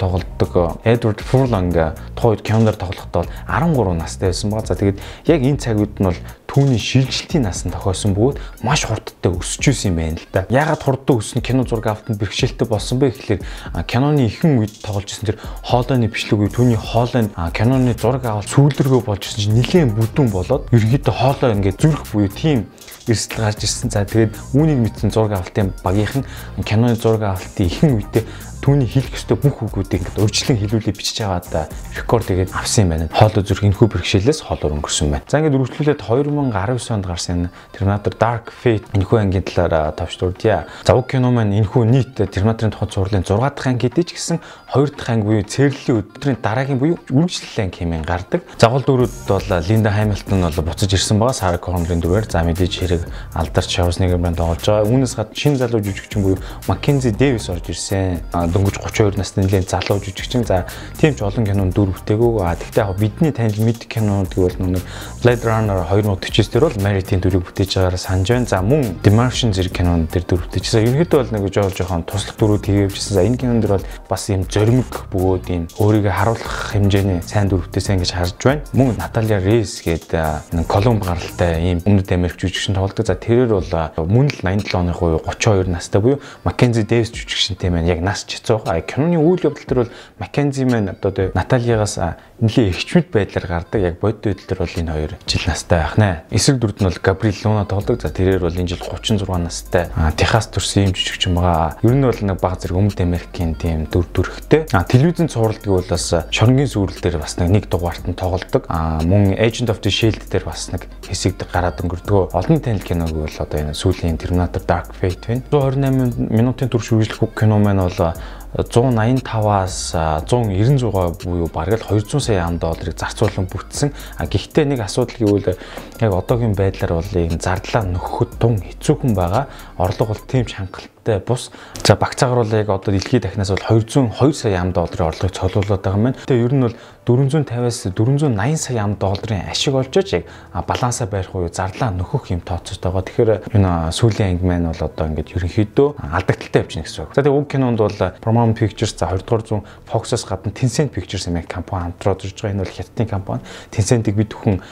Edward 0.86 1.20
Furlong 1.20 1.74
тухайн 2.14 2.30
үед 2.38 2.42
киноноор 2.46 2.76
тоглохдоо 2.78 3.26
13 3.50 3.98
настай 3.98 4.30
байсан 4.30 4.50
байгаа. 4.50 4.66
За 4.66 4.74
тэгээд 4.78 5.00
яг 5.26 5.40
энэ 5.42 5.58
цагууд 5.58 5.94
нь 5.98 6.06
бол 6.06 6.20
түүний 6.52 6.76
шилжилтийн 6.76 7.48
нас 7.48 7.64
нь 7.64 7.72
тохиосон 7.72 8.12
бөгөөд 8.12 8.36
маш 8.60 8.84
хурдтай 8.84 9.32
өсөж 9.32 9.72
исэн 9.72 9.92
юм 9.92 9.96
байна 9.96 10.20
л 10.20 10.28
да. 10.36 10.44
Ягаад 10.52 10.84
хурдтай 10.84 11.16
өснө 11.16 11.40
кино 11.40 11.64
зураг 11.64 11.88
автанд 11.88 12.20
бэрхшээлтэй 12.52 12.68
болсон 12.68 12.98
бэ 12.98 13.10
гэхэлэр 13.10 13.40
киноны 13.86 14.26
ихэнх 14.28 14.60
үед 14.60 14.74
тоглож 14.84 15.08
исэн 15.08 15.26
тэр 15.32 15.38
хоолойны 15.64 16.08
бичлэг 16.08 16.40
үе 16.40 16.50
түүний 16.52 16.76
хоолой 16.76 17.28
киноны 17.56 17.94
зураг 17.96 18.24
авалт 18.24 18.48
сүүлргөө 18.52 19.00
болж 19.04 19.24
исэн 19.24 19.40
чинь 19.40 19.56
нэлээд 19.56 19.96
бүдүүн 19.96 20.28
болоод 20.28 20.68
ерөөдөө 20.72 21.14
хоолой 21.16 21.52
ингээд 21.56 21.80
зүрх 21.80 22.02
буюу 22.12 22.28
тийм 22.28 22.68
эрсдэл 23.08 23.42
гарч 23.42 23.64
ирсэн. 23.64 23.90
За 23.90 24.04
тэгээд 24.04 24.36
үүнийг 24.54 24.78
мэдсэн 24.78 25.10
зураг 25.10 25.40
авалтын 25.40 25.72
багийнхан 25.82 26.24
киноны 26.64 26.96
зураг 26.96 27.34
авалтын 27.34 27.66
ихэнх 27.66 27.96
үедээ 27.98 28.24
түүний 28.62 28.86
хэлэх 28.86 29.18
ёстой 29.18 29.34
бүх 29.42 29.58
үгүүдийг 29.66 30.06
ингээд 30.06 30.22
урьдчилан 30.22 30.58
хэлүүлээ 30.62 30.94
бичиж 30.94 31.18
аваад 31.26 31.66
рекорд 31.98 32.30
тэгээд 32.30 32.54
авсан 32.54 32.86
юм 32.86 32.90
байна. 32.94 33.10
Хоолой 33.10 33.42
зүрх 33.42 33.66
энэхүү 33.66 33.90
бэрхшээлээс 33.90 34.46
хоолоор 34.46 34.78
өнгөрсөн 34.78 35.10
байна. 35.10 35.26
За 35.26 35.42
ингээд 35.42 35.58
үргэлжлүүлээд 35.58 35.98
2019 35.98 36.94
онд 36.94 37.06
гарсан 37.10 37.50
Terminator 37.74 38.14
Dark 38.14 38.54
Fate 38.54 38.86
энэхүү 38.94 39.18
ангийн 39.18 39.42
талаар 39.42 39.90
товч 39.98 40.14
дурдъя. 40.14 40.70
За 40.86 40.94
уг 40.94 41.10
кино 41.10 41.34
маань 41.34 41.58
энэхүү 41.58 41.82
нийт 41.90 42.14
Terminator-ын 42.14 42.70
тухай 42.70 42.86
зурлалын 42.86 43.26
6 43.26 43.34
дахь 43.34 43.66
анги 43.66 43.90
гэдэг 43.90 44.06
ч 44.06 44.10
гэсэн 44.14 44.38
2 44.70 44.94
дахь 44.94 45.10
анги 45.10 45.26
буюу 45.26 45.42
цэрлэлийн 45.42 45.98
өдрийн 45.98 46.38
дараагийн 46.38 46.78
буюу 46.78 47.02
үргэлжлэлийн 47.10 47.66
анги 47.66 47.82
хэмээн 47.82 48.06
гардаг. 48.06 48.46
Загвал 48.62 48.86
дөрүүд 48.86 49.26
бол 49.26 49.48
Linda 49.66 49.90
Hamilton 49.90 50.38
бол 50.38 50.70
буцаж 50.70 50.94
ирсэн 50.94 51.18
байгаа. 51.18 51.34
Sarah 51.34 51.58
Connor-ын 51.58 51.98
дүрээр 51.98 52.30
за 52.30 52.46
мэдээж 52.46 52.74
хэрэг 52.78 53.02
алдарч 53.34 53.74
Schwarzenegger 53.74 54.22
маань 54.22 54.38
тоглож 54.38 54.62
байгаа. 54.62 54.86
Үүнээс 54.86 55.18
гадна 55.18 55.34
шинэ 55.34 55.58
залуу 55.58 55.82
жүжигчин 55.82 56.22
буюу 56.22 56.38
Mackenzie 56.70 57.10
Davis 57.10 57.50
орж 57.50 57.66
ирсэн 57.66 58.22
дөнгөж 58.52 58.76
32 58.84 59.18
насны 59.18 59.44
нэлээд 59.44 59.68
залуу 59.72 59.98
жүжигчин. 59.98 60.44
За 60.44 60.66
тийм 61.00 61.16
ч 61.16 61.24
олон 61.24 61.44
кинонд 61.44 61.74
дүр 61.74 61.96
бүтээгүй. 61.96 62.32
А 62.44 62.54
тэгтээ 62.54 62.84
яг 62.84 62.98
бидний 63.00 63.32
танил 63.32 63.58
мэд 63.64 63.88
кинонууд 63.88 64.30
гэвэл 64.30 64.60
нэг 64.60 64.84
Blade 65.24 65.44
Runner 65.44 65.80
2049 65.88 66.52
дээр 66.52 66.64
бол 66.68 66.82
Merit-ийн 66.84 67.20
дүрийг 67.24 67.44
бүтээж 67.48 67.70
байгаагаар 67.80 67.96
санаж 67.96 68.28
байна. 68.28 68.46
За 68.46 68.62
мөн 68.62 69.00
The 69.02 69.10
Martian 69.10 69.50
зэрэг 69.56 69.72
кинонд 69.72 70.12
дээр 70.12 70.24
дүр 70.28 70.40
бүтээжсэн. 70.44 70.84
Ерөнхийдөө 70.84 71.18
бол 71.18 71.32
нэг 71.32 71.44
жоол 71.48 71.72
жоохон 71.72 72.04
туслах 72.04 72.36
дүрүүд 72.36 72.64
хийгээвчсэн. 72.68 73.14
За 73.16 73.24
энэ 73.24 73.40
кинон 73.40 73.60
дээр 73.64 73.74
бол 73.80 73.86
бас 74.08 74.22
юм 74.28 74.44
зоримог 74.44 74.92
бөгөөд 75.08 75.46
юм 75.48 75.64
өөрийгөө 75.80 76.12
харуулах 76.12 76.56
хэмжээний 76.76 77.20
сайн 77.24 77.48
дүр 77.48 77.64
бүтээсэн 77.64 78.02
гэж 78.02 78.10
харж 78.12 78.36
байна. 78.44 78.62
Мөн 78.76 79.00
Наталья 79.00 79.40
Рейс 79.40 79.80
гэдэг 79.80 80.52
нэг 80.52 80.66
Колумб 80.68 81.04
гаралтай 81.04 81.72
ийм 81.72 81.78
өмнөд 81.86 82.12
Америк 82.12 82.36
жүжигчин 82.36 82.76
тоглодог. 82.76 83.06
За 83.06 83.16
тэрээр 83.16 83.56
бол 83.56 84.10
мөн 84.10 84.28
л 84.28 84.38
87 84.44 84.76
оны 84.76 84.92
хувь 84.92 85.22
32 85.24 85.70
настай 85.70 86.00
буюу 86.00 86.20
Mackenzie 86.44 86.84
Davis 86.84 87.12
жүжигчинтэй 87.14 87.70
маань 87.70 87.88
яг 87.88 88.00
нас 88.02 88.24
хэцүү 88.42 88.66
байгаа. 88.66 88.82
Киноны 88.82 89.22
үйл 89.22 89.46
явдал 89.46 89.62
дээр 89.62 89.80
бол 89.86 89.94
Маккензи 90.18 90.66
маань 90.66 90.90
одоо 90.90 91.30
Натальягаас 91.30 91.98
нэлээ 92.42 92.74
ихчмэд 92.74 93.14
байдлаар 93.14 93.46
гардаг. 93.46 93.80
Яг 93.80 93.96
бодит 94.02 94.26
байдал 94.26 94.46
дээр 94.50 94.60
бол 94.66 94.78
энэ 94.82 94.92
хоёр 94.92 95.12
жил 95.30 95.44
настай 95.46 95.78
байх 95.78 95.96
нэ. 95.96 96.26
Эсрэг 96.34 96.58
дүрд 96.58 96.78
нь 96.82 96.88
бол 96.90 96.98
Габриэл 96.98 97.42
Луна 97.46 97.64
тоглодог. 97.64 98.02
За 98.02 98.10
тэрээр 98.10 98.42
бол 98.42 98.58
энэ 98.58 98.74
жил 98.74 98.82
36 98.82 99.30
настай. 99.38 99.86
Техас 100.18 100.50
төрсэн 100.50 100.90
юм 100.90 100.94
жижигч 100.98 101.30
юм 101.30 101.38
байгаа. 101.38 101.78
Ер 101.86 101.94
нь 101.94 102.02
бол 102.02 102.18
нэг 102.18 102.40
баг 102.42 102.58
зэрэг 102.58 102.76
өмнөд 102.76 102.98
Америкийн 102.98 103.54
тийм 103.54 103.86
дүр 103.86 104.06
төрхтэй. 104.10 104.66
Телевизэн 104.66 105.30
цувралдаг 105.30 105.70
бол 105.70 105.86
бас 105.86 106.06
шоронгийн 106.34 106.66
сүрэл 106.66 106.98
дээр 106.98 107.22
бас 107.22 107.38
нэг 107.38 107.70
дугаарт 107.70 108.10
нь 108.10 108.18
тоглодог. 108.18 108.66
Мөн 108.66 109.38
Agent 109.38 109.70
of 109.70 109.78
the 109.78 109.90
Shield 109.94 110.18
дээр 110.26 110.42
бас 110.42 110.74
нэг 110.74 110.90
хэсэг 111.06 111.38
гараад 111.46 111.78
өнгөрдөг. 111.78 112.34
Олон 112.34 112.58
танил 112.58 112.82
киног 112.82 113.14
бол 113.14 113.30
одоо 113.30 113.58
энэ 113.60 113.78
сүүлийн 113.78 114.18
Terminator 114.18 114.62
Dark 114.66 114.90
Fate 114.98 115.30
байна. 115.30 115.46
128 115.46 116.30
минутын 116.32 116.68
турш 116.68 116.90
үргэлжлэх 116.90 117.38
кино 117.38 117.58
маань 117.58 117.86
бол 117.86 118.14
185-аас 118.52 119.96
196 120.28 121.24
буюу 121.24 121.48
бараг 121.48 121.80
л 121.80 122.00
200 122.00 122.20
сая 122.20 122.44
ам 122.44 122.58
долларыг 122.58 122.98
зарцуулан 123.00 123.48
бүтсэн. 123.48 123.92
А 124.20 124.26
гэхдээ 124.28 124.64
нэг 124.68 124.80
асуудал 124.84 125.16
гэвэл 125.16 125.56
яг 126.00 126.12
одоогийн 126.12 126.52
байдлаар 126.52 127.00
бол 127.00 127.12
энэ 127.16 127.40
зардлаа 127.40 127.82
нөхөхөд 127.88 128.36
тун 128.36 128.60
хэцүүхэн 128.60 129.16
байгаа. 129.16 129.48
Орлого 129.80 130.12
бол 130.12 130.22
тийм 130.28 130.44
ч 130.44 130.60
хангалттай 130.60 130.92
бус. 131.04 131.50
За 131.84 131.98
яг 131.98 132.68
одоо 132.68 132.92
дэлхийд 132.92 133.22
дахнаас 133.22 133.50
бол 133.50 133.58
202 133.58 134.32
сая 134.32 134.60
ам 134.60 134.72
долларын 134.72 135.08
орлогыг 135.08 135.32
цуглуулад 135.32 135.82
байгаа 135.82 135.98
юм 135.98 136.04
байна. 136.04 136.16
Тэгээ 136.26 136.44
ер 136.44 136.54
нь 136.54 136.62
бол 136.62 136.76
450-аас 137.06 137.90
480 137.94 138.56
сая 138.56 138.84
ам 138.84 138.94
долларын 138.94 139.50
ашиг 139.50 139.74
олж 139.74 139.96
яг 140.12 140.24
балансаа 140.66 141.06
барих 141.06 141.34
уу 141.34 141.48
зарлаа 141.48 141.90
нөхөх 141.90 142.30
юм 142.30 142.40
тооцоод 142.40 142.78
байгаа. 142.78 143.02
Тэгэхээр 143.02 143.30
энэ 143.50 143.90
сүүлийн 143.90 144.38
анги 144.38 144.46
маань 144.46 144.70
бол 144.70 144.86
одоо 144.86 145.06
ингээд 145.10 145.34
ерөнхийдөө 145.34 145.88
алдагдaltaй 145.98 146.62
явж 146.62 146.74
байна 146.78 146.86
гэсэн 146.86 147.02
үг. 147.02 147.14
За 147.14 147.22
тэгээ 147.22 147.34
уг 147.34 147.48
кинонд 147.50 147.78
бол 147.82 147.98
Paramount 148.22 148.54
Pictures 148.54 148.94
за 148.94 149.10
20 149.10 149.26
дугаар 149.26 149.42
зуун 149.42 149.66
Fox-оос 149.90 150.22
гадна 150.22 150.54
Tencent 150.54 150.94
Pictures 150.94 151.26
хэмээх 151.26 151.50
компани 151.50 151.90
хамтраад 151.90 152.22
ирж 152.22 152.38
байгаа. 152.38 152.54
Энэ 152.54 152.62
бол 152.62 152.76
хятадын 152.78 153.08
компани. 153.10 153.42
Tencent-ийг 153.74 154.16
бид 154.16 154.30
бүхэн 154.30 154.62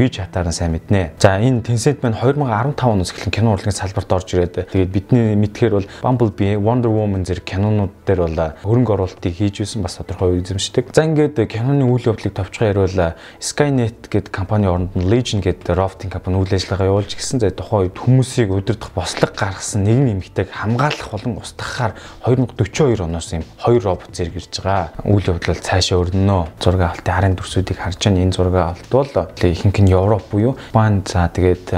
WeChat-аар 0.00 0.48
сайн 0.52 0.72
мэднэ. 0.72 1.20
За 1.20 1.36
энэ 1.36 1.60
Tencent 1.60 2.00
маань 2.00 2.16
2015 2.16 2.80
оноос 2.80 3.12
эхлэн 3.12 3.34
кино 3.34 3.52
урлагийн 3.52 3.76
салбарт 3.76 4.08
орж 4.08 4.32
ирээд 4.32 4.72
тэгээд 4.72 4.88
бидний 4.88 5.36
мэдхээр 5.36 5.73
бол 5.74 5.88
Bumblebee, 6.00 6.54
Wonder 6.56 6.92
Woman 6.92 7.26
зэрэг 7.26 7.44
кинонууд 7.44 7.92
дээр 8.06 8.20
бол 8.22 8.38
хөрөнгө 8.62 8.94
оруулалтыг 8.94 9.34
хийж 9.34 9.60
байсан 9.60 9.82
бас 9.82 9.98
тодорхой 9.98 10.38
эзэмшдэг. 10.38 10.94
За 10.94 11.04
ингээд 11.04 11.36
киноны 11.50 11.84
үйл 11.84 12.14
явдлыг 12.14 12.34
товчхон 12.34 12.70
ярил 12.70 13.14
Skynet 13.42 14.08
гэдэг 14.08 14.30
компани 14.30 14.70
оронд 14.70 14.94
нь 14.94 15.04
Legion 15.04 15.42
гэдэг 15.42 15.74
роботын 15.74 16.10
компани 16.10 16.38
үйл 16.38 16.54
ажиллагаа 16.54 16.86
явуулж 16.86 17.12
гисэн. 17.18 17.42
За 17.42 17.50
тухайн 17.50 17.90
үед 17.90 17.98
хүмүүсийг 17.98 18.54
удирдах 18.54 18.94
бослог 18.94 19.34
гаргасан 19.34 19.84
нэгэн 19.84 20.22
эмэгтэйг 20.22 20.54
хамгаалах 20.54 21.10
болон 21.10 21.42
устгахаар 21.42 21.98
2042 22.22 23.02
оноос 23.02 23.34
юм 23.34 23.44
хоёр 23.58 23.82
робот 23.82 24.14
зэрэг 24.14 24.38
ирж 24.38 24.62
байгаа. 24.62 24.94
Үйл 25.02 25.26
явдал 25.26 25.58
цаашаа 25.58 25.98
өрнөнө. 25.98 26.54
Зураг 26.62 26.94
авалтын 26.94 27.14
харын 27.14 27.36
төрсүүдийг 27.36 27.78
харж 27.82 27.98
байгаа 27.98 28.22
энэ 28.22 28.36
зураг 28.36 28.54
авалт 28.54 28.90
бол 28.94 29.10
ихэнх 29.42 29.78
нь 29.82 29.90
Европ 29.90 30.24
буюу 30.30 30.54
Испани 30.74 31.02
за 31.06 31.28
тэгээд 31.28 31.70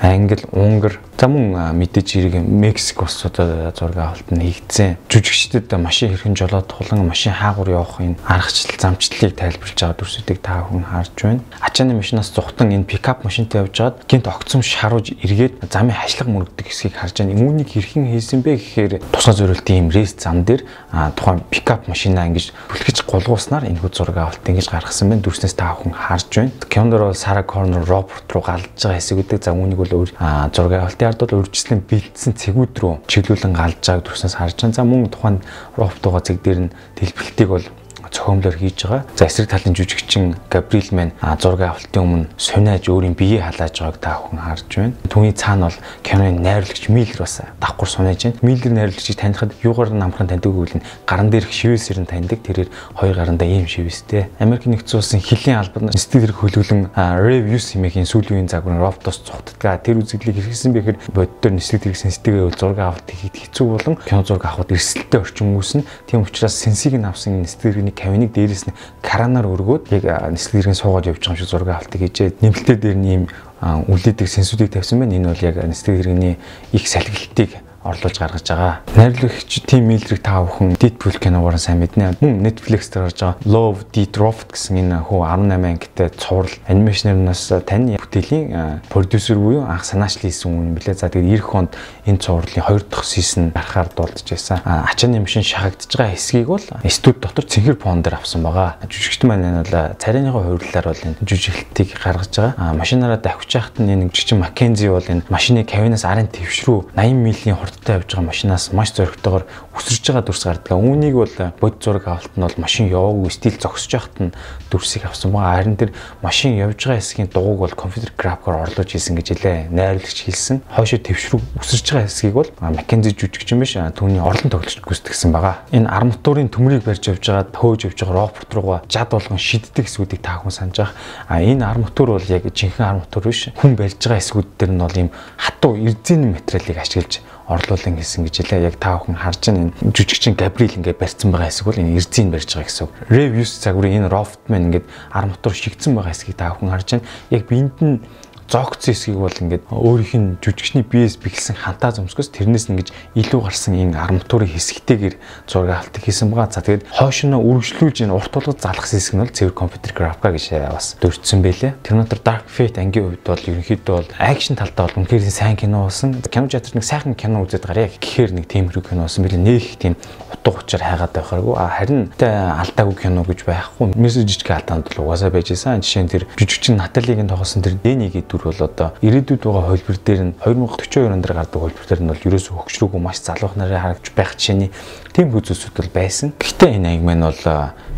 Англи, 0.00 0.44
Унгар 0.52 1.00
За 1.14 1.28
мөн 1.30 1.54
мэдээж 1.78 2.08
хэрэг 2.10 2.34
Мексик 2.42 3.06
бас 3.06 3.22
одоо 3.24 3.70
зураг 3.70 3.96
авалт 3.96 4.28
нь 4.34 4.42
хийгдсэн. 4.42 4.98
Жүжигчдэд 5.06 5.70
машин 5.78 6.10
хэрхэн 6.10 6.34
жолоод 6.34 6.66
тулан 6.66 7.06
машин 7.06 7.32
хаагур 7.32 7.70
явахын 7.70 8.18
аргачлал 8.26 8.74
замчлалыг 8.76 9.38
тайлбарлаж 9.38 9.78
байгаа 9.78 9.94
дүрсүүдийг 9.94 10.42
та 10.42 10.66
хүн 10.66 10.82
харж 10.82 11.14
байна. 11.22 11.40
Ачааны 11.62 11.94
машинаас 11.94 12.34
зүхтан 12.34 12.74
энэ 12.74 12.90
пикап 12.90 13.22
машинтай 13.22 13.62
явж 13.62 13.78
байгаад 13.78 14.02
гинт 14.10 14.26
огцом 14.26 14.60
шаруулж 14.60 15.14
эргээд 15.22 15.70
замын 15.70 15.94
хашлаг 15.94 16.28
мөрөгдөг 16.28 16.66
хэсгийг 16.66 16.98
харж 16.98 17.22
байна. 17.22 17.38
Үүнийг 17.38 17.70
хэрхэн 17.70 18.10
хийсэн 18.10 18.42
бэ 18.42 18.58
гэхээр 18.58 18.92
тусгай 19.14 19.34
зориултын 19.38 19.86
юм 19.86 19.88
рейс 19.94 20.18
зам 20.18 20.42
дээр 20.42 20.66
тухайн 21.14 21.46
пикап 21.46 21.86
машинаа 21.86 22.26
ингэж 22.26 22.50
бүлгэж 22.74 23.06
гулгууснаар 23.06 23.70
энэ 23.70 23.78
хүү 23.78 23.90
зураг 23.94 24.18
авалт 24.18 24.42
ингэж 24.42 24.66
гаргасан 24.66 25.14
байна. 25.14 25.22
Дүрснээс 25.22 25.54
та 25.54 25.78
хүн 25.78 25.94
харж 25.94 26.26
байна. 26.34 26.52
Кинондор 26.66 27.06
бол 27.06 27.14
Сара 27.14 27.46
Корнер 27.46 27.86
робот 27.86 28.26
руу 28.34 28.42
галж 28.42 28.66
байгаа 28.74 28.98
хэсгүүдийг 28.98 29.40
за 29.40 29.54
үүнийг 29.54 29.78
бол 29.78 30.10
зураг 30.50 30.74
авалт 30.74 31.03
Ардад 31.08 31.30
бол 31.32 31.44
урьдчилан 31.44 31.80
бэлдсэн 31.84 32.32
цэгүүд 32.34 32.74
рүү 32.80 32.94
чиглүүлэн 33.08 33.54
галж 33.54 33.80
байгааг 33.84 34.04
төрснөөс 34.08 34.36
харж 34.40 34.56
байгаа. 34.60 34.76
За 34.76 34.84
мөн 34.84 35.10
тухайн 35.12 35.38
роботугаа 35.76 36.22
цэг 36.24 36.40
дээр 36.42 36.60
нь 36.68 36.74
дэлбэлтийг 36.96 37.48
бол 37.48 37.66
зохиомлоор 38.14 38.56
хийж 38.56 38.86
байгаа. 38.86 39.02
За 39.18 39.26
эсрэг 39.26 39.50
талын 39.50 39.74
жүжигчин 39.74 40.36
Габриэл 40.48 40.94
Мэн 40.94 41.12
зургийн 41.42 41.74
авалтын 41.74 42.02
өмнө 42.02 42.26
суниаж 42.38 42.88
өөрийн 42.88 43.18
биеийг 43.18 43.44
халааж 43.44 43.74
байгааг 43.74 43.98
та 44.00 44.16
бүхэн 44.22 44.40
харж 44.40 44.70
байна. 44.72 44.94
Түүний 45.10 45.34
цаана 45.34 45.68
бол 45.68 45.78
киноны 46.06 46.40
найруулагч 46.40 46.88
Миллер 46.88 47.20
бас 47.20 47.42
давхар 47.60 47.88
суниаж 47.88 48.22
байна. 48.24 48.38
Миллер 48.40 48.72
найруулагчийг 48.72 49.18
танихад 49.18 49.52
юугаар 49.60 49.90
намхан 49.92 50.30
таньдаг 50.30 50.52
гэвэл 50.54 50.80
гаран 51.04 51.28
дээрх 51.28 51.52
шивээсээр 51.52 52.00
нь 52.00 52.08
таньдаг. 52.08 52.40
Тэрээр 52.40 52.70
хоёр 52.94 53.14
гарандаа 53.18 53.48
ийм 53.48 53.66
шивээстэй. 53.66 54.30
Америк 54.38 54.64
нэгдсэн 54.64 54.98
улсын 54.98 55.20
хилийн 55.20 55.58
албан 55.58 55.90
стилэр 55.92 56.32
хөлөглөн 56.32 56.94
reviews 56.94 57.74
хэмээх 57.74 58.06
сүүлийн 58.06 58.46
үеийн 58.46 58.48
загвар 58.48 58.78
роботос 58.78 59.24
цухтдгаа 59.26 59.82
тэр 59.82 59.98
үзэгдлийг 60.04 60.38
хэрэгсэн 60.38 60.72
бэхээр 60.76 60.98
боддоор 61.10 61.52
нислэг 61.56 61.82
хэрэгсэн 61.82 62.12
сэтгэл 62.14 62.46
хөдлөл 62.46 62.60
зураг 62.60 62.78
авалт 62.78 63.08
хийхэд 63.10 63.36
хэцүү 63.50 63.66
болон 63.66 63.94
кино 64.04 64.22
зураг 64.22 64.44
авахд 64.46 64.70
эрсдэлтэй 64.70 65.20
орчин 65.20 65.56
үүснэ. 65.56 65.82
Тийм 66.06 66.22
учраас 66.22 66.54
сенсиг 66.54 66.94
нь 66.94 67.08
авсан 67.08 67.42
нислэгний 67.42 67.90
50-ыг 68.04 68.32
дээрээс 68.36 68.64
нь 68.68 68.76
каранаар 69.00 69.48
өргөөд 69.48 69.90
яг 69.96 70.04
нислэг 70.30 70.60
иргэн 70.60 70.78
суугаад 70.78 71.08
явж 71.08 71.24
байгаа 71.24 71.32
юм 71.32 71.40
шиг 71.40 71.50
зургийн 71.50 71.76
авалтыг 71.76 72.00
хийжээ. 72.00 72.36
Нэмэлтээ 72.44 72.76
дээр 72.76 72.98
нь 73.00 73.08
ийм 73.08 73.24
үлээдэг 73.64 74.28
сэнсүүдийг 74.28 74.70
тавьсан 74.76 75.00
байна. 75.00 75.16
Энэ 75.16 75.28
бол 75.32 75.42
яг 75.44 75.56
нислэг 75.64 76.00
иргэний 76.00 76.36
их 76.72 76.84
салхилтыг 76.84 77.50
орлуулж 77.84 78.18
гаргаж 78.18 78.48
байгаа. 78.48 78.80
Найруулагч 78.96 79.60
Тим 79.66 79.84
Миллерийг 79.88 80.22
та 80.24 80.40
бүхэн 80.40 80.72
Deadpool 80.80 81.20
киногоор 81.20 81.58
сайн 81.60 81.84
мэднэ. 81.84 82.16
Мөн 82.20 82.40
Netflix 82.40 82.88
дээр 82.88 83.12
гарч 83.12 83.20
байгаа 83.20 83.36
Love 83.44 83.84
Death 83.92 84.16
Robot 84.16 84.56
гэсэн 84.56 84.80
энэ 84.80 85.04
хүү 85.04 85.20
18 85.20 85.68
ангитай 85.68 86.08
цуврал 86.16 86.56
анимашнернаас 86.64 87.44
тань 87.68 87.92
бүтэлийн 88.00 88.80
продюсер 88.88 89.36
буюу 89.36 89.68
анх 89.68 89.84
санаачлал 89.84 90.32
хийсэн 90.32 90.48
хүн 90.48 90.72
билээ. 90.80 90.96
За 90.96 91.12
тэгээд 91.12 91.44
90 91.44 91.44
хонд 91.44 91.76
энэ 92.08 92.18
цувралын 92.18 92.64
хоёр 92.64 92.82
дахь 92.82 93.04
сизон 93.04 93.52
гарахаар 93.54 93.88
дуулдж 93.94 94.26
байсан. 94.26 94.58
Ачааны 94.64 95.20
машин 95.20 95.44
шахагдж 95.44 95.92
байгаа 95.94 96.16
хэсгийг 96.16 96.48
бол 96.48 96.64
студ 96.88 97.20
дотор 97.20 97.44
цэнхэр 97.44 97.76
фон 97.76 98.02
дээр 98.02 98.18
авсан 98.18 98.42
байгаа. 98.42 98.80
Жүжигчт 98.88 99.22
маань 99.28 99.44
энэ 99.44 99.62
бол 99.62 99.94
царайныхаа 100.00 100.42
хувирлаар 100.42 100.86
бол 100.88 101.04
энэ 101.04 101.20
жүжиглэлтийг 101.20 101.94
гаргаж 102.00 102.32
байгаа. 102.34 102.74
Машинаараа 102.74 103.20
давхиж 103.20 103.52
яхад 103.54 103.78
нь 103.78 103.92
энэ 103.92 104.08
жүжигчин 104.08 104.40
Маккензи 104.40 104.88
бол 104.88 105.04
энэ 105.04 105.28
машины 105.28 105.62
кавинаас 105.68 106.08
арын 106.08 106.32
твшрүү 106.32 106.96
80 106.96 107.22
милийн 107.22 107.56
хурд 107.60 107.74
хурдтай 107.74 107.96
явж 107.96 108.14
байгаа 108.14 108.26
машинаас 108.26 108.72
маш 108.72 108.92
зоригтойгоор 108.94 109.44
өсөрж 109.74 110.04
байгаа 110.06 110.24
дүрс 110.24 110.44
гардаг. 110.46 110.78
Үүнийг 110.78 111.14
бол 111.18 111.36
бод 111.60 111.82
зураг 111.82 112.06
авалт 112.06 112.34
нь 112.38 112.44
бол 112.46 112.56
машин 112.62 112.86
яваагүй 112.88 113.30
стил 113.34 113.58
зогсож 113.58 113.92
яхад 113.94 114.16
нь 114.22 114.34
дүрсийг 114.70 115.04
авсан 115.04 115.34
байгаа. 115.34 115.58
Харин 115.58 115.76
тэр 115.76 115.90
машин 116.22 116.54
явж 116.54 116.78
байгаа 116.78 117.02
хэсгийн 117.02 117.30
дугуйг 117.34 117.58
бол 117.58 117.74
компьютер 117.74 118.14
графикаар 118.14 118.70
орлож 118.70 118.90
хийсэн 118.94 119.18
гэж 119.18 119.26
хэлээ. 119.34 119.74
Найруулагч 119.74 120.18
хэлсэн. 120.30 120.62
Хойшоо 120.70 121.00
твшрүү 121.02 121.40
өсөрж 121.58 121.86
байгаа 121.90 122.06
хэсгийг 122.06 122.34
бол 122.38 122.50
Маккензи 122.62 123.12
жүжигчин 123.18 123.58
биш 123.58 123.74
түүний 123.74 124.22
орлон 124.22 124.50
тоглогч 124.54 124.78
гүйцэтгсэн 124.78 125.34
байгаа. 125.34 125.66
Энэ 125.74 125.90
арматурын 125.90 126.48
төмрийг 126.54 126.86
барьж 126.86 127.10
явж 127.10 127.26
байгаа 127.26 127.50
төөж 127.50 127.90
явж 127.90 127.98
байгаа 127.98 128.14
робот 128.14 128.54
руугаа 128.54 128.80
жад 128.86 129.10
болгон 129.10 129.38
шиддэг 129.38 129.90
хэсгүүдийг 129.90 130.22
та 130.22 130.38
хүн 130.38 130.54
санаж 130.54 130.78
байгаа. 130.78 130.94
А 131.28 131.42
энэ 131.42 131.66
арматур 131.66 132.14
бол 132.14 132.30
яг 132.30 132.46
жинхэнэ 132.46 132.86
арматур 132.86 133.26
биш. 133.26 133.50
Хүн 133.58 133.74
барьж 133.74 133.98
байгаа 133.98 134.22
хэсгүүд 134.22 134.48
дээр 134.58 134.72
нь 134.72 134.82
бол 134.82 134.98
ийм 134.98 135.10
хатуу 135.36 135.74
эрдэнэ 135.76 136.26
материалыг 136.38 136.78
ашиглаж 136.78 137.20
орлуулан 137.48 137.96
хийсэн 138.00 138.24
гэж 138.24 138.34
хэлээ. 138.40 138.68
Яг 138.72 138.76
та 138.80 138.96
бүхэн 138.96 139.20
харж 139.20 139.40
байгаа 139.52 139.60
энэ 139.68 139.92
жүжигчин 139.92 140.34
Габриэл 140.34 140.78
ингээд 140.80 141.00
барьсан 141.00 141.28
байгаа 141.28 141.48
хэсэг 141.52 141.66
бол 141.68 141.80
энэ 141.80 141.94
эрзийг 142.00 142.28
барьж 142.32 142.50
байгаа 142.56 142.68
гэсэн 142.68 142.84
үг. 142.88 142.92
Reviews 143.12 143.52
загварын 143.60 143.96
энэ 144.00 144.12
Roftman 144.12 144.64
ингээд 144.72 144.86
ар 145.12 145.24
мотор 145.28 145.52
шигдсэн 145.52 145.92
байгаа 145.92 146.12
хэсгийг 146.12 146.36
та 146.40 146.56
бүхэн 146.56 146.72
харж 146.72 146.88
байна. 146.96 147.08
Яг 147.28 147.42
биэнд 147.44 147.76
нь 147.84 148.00
зогц 148.48 148.86
хэсгийг 148.88 149.18
бол 149.18 149.32
ингээд 149.32 149.64
өөрийнх 149.72 150.14
нь 150.14 150.36
жүжигчний 150.42 150.84
биеэс 150.84 151.16
бэхэлсэн 151.18 151.56
хантаа 151.56 151.92
зөмсгөөс 151.96 152.30
тэрнээс 152.34 152.68
ингэж 152.70 152.88
илүү 153.16 153.40
гарсан 153.40 153.74
энэ 153.74 153.98
арматурын 153.98 154.50
хэсэгтэйгэр 154.52 155.14
зураг 155.48 155.84
авалт 155.84 155.96
хийсэн 155.98 156.30
байгаа. 156.30 156.52
За 156.52 156.60
тэгээд 156.60 156.86
хойшноо 156.92 157.40
үргэлжлүүлж 157.40 158.04
энэ 158.04 158.14
урт 158.14 158.30
тулгад 158.30 158.60
залгах 158.60 158.88
хэсэг 158.88 159.14
нь 159.16 159.22
бол 159.24 159.32
цэвэр 159.32 159.54
компьютер 159.54 159.92
графика 159.96 160.30
гэж 160.30 160.44
бас 160.70 160.96
дөрвдсөн 161.00 161.40
байлээ. 161.42 161.72
Terminator 161.82 162.20
Dark 162.20 162.46
Fate 162.46 162.78
ангийн 162.78 163.16
хувьд 163.16 163.24
бол 163.24 163.48
ерөнхийдөө 163.48 163.94
бол 163.96 164.10
акшн 164.18 164.54
талдаа 164.54 164.86
бол 164.86 164.98
үнэхээр 165.02 165.24
сайн 165.30 165.56
кино 165.56 165.88
болсон. 165.88 166.20
Кино 166.20 166.48
театрт 166.48 166.74
нэг 166.76 166.84
сайхан 166.84 167.14
кино 167.14 167.42
үзээд 167.42 167.64
гараа 167.66 167.88
гэхээр 167.88 168.32
нэг 168.36 168.46
тиймэрхүү 168.52 168.84
кино 168.92 169.08
болсон 169.08 169.24
билээ. 169.24 169.40
Нэг 169.40 169.64
тийм 169.80 169.96
утга 170.30 170.60
учир 170.60 170.82
хайгаад 170.84 171.12
байхааргүй. 171.16 171.54
Харин 171.56 172.00
алдаагүй 172.20 172.96
кино 173.02 173.24
гэж 173.24 173.44
байхгүй. 173.48 173.94
Мессеж 173.96 174.28
жижиг 174.28 174.50
алдаанд 174.50 174.88
бол 174.92 175.08
угаасаа 175.08 175.30
байж 175.30 175.50
исэн. 175.52 175.80
Жишээ 175.80 176.04
нь 176.04 176.12
тэр 176.12 176.24
жүжигчин 176.36 176.76
Наталигийн 176.76 177.28
тоглосон 177.28 177.62
тэр 177.62 177.78
Дэнигийн 177.80 178.26
дүр 178.34 178.50
бол 178.50 178.66
одоо 178.66 178.88
ирээдүйд 178.98 179.42
байгаа 179.46 179.70
хөлбөр 179.70 179.98
дээр 180.02 180.22
нь 180.26 180.34
2042 180.42 181.06
он 181.06 181.22
дээр 181.22 181.38
гардаг 181.38 181.60
хөлбөр 181.62 181.86
дээр 181.86 182.02
нь 182.02 182.10
бол 182.10 182.26
ерөөсөө 182.26 182.54
хөгжрөөгүй 182.58 183.00
маш 183.00 183.22
залуух 183.22 183.54
нарыг 183.54 183.78
харагч 183.78 184.10
байх 184.10 184.34
жишээний 184.34 184.70
тийм 185.14 185.30
хүзүүсүүд 185.30 185.74
бол 185.78 185.90
байсан. 185.94 186.34
Гэхдээ 186.42 186.74
энэ 186.74 186.88
анги 186.98 187.06
маань 187.06 187.26
бол 187.30 187.42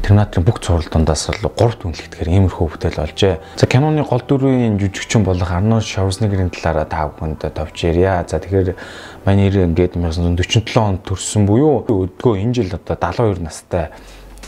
Терминаторын 0.05 0.44
бүх 0.44 0.61
цуврал 0.61 0.87
дундаас 0.92 1.27
бол 1.40 1.51
3 1.51 1.81
түнлэгдэхээр 1.83 2.31
иймэрхүү 2.31 2.66
бүтээл 2.77 3.03
олжээ. 3.03 3.35
За 3.57 3.66
киноны 3.66 4.05
гол 4.05 4.22
дүрийн 4.22 4.77
жүжигчин 4.77 5.25
болох 5.25 5.51
Арнольд 5.51 5.88
Шварценеггерийн 5.88 6.53
талаараа 6.53 6.87
та 6.87 7.09
бүхэнд 7.11 7.42
товч 7.57 7.88
ярья. 7.88 8.22
За 8.29 8.38
тэгэхээр 8.38 8.77
манай 9.25 9.51
нэр 9.51 9.72
ингээд 9.72 9.96
1947 9.99 10.79
онд 10.79 11.03
төрсэн 11.09 11.49
буюу 11.49 11.83
өдгөө 11.88 12.38
энэ 12.38 12.55
жил 12.55 12.70
одоо 12.77 12.94
72 12.94 13.42
настай 13.42 13.90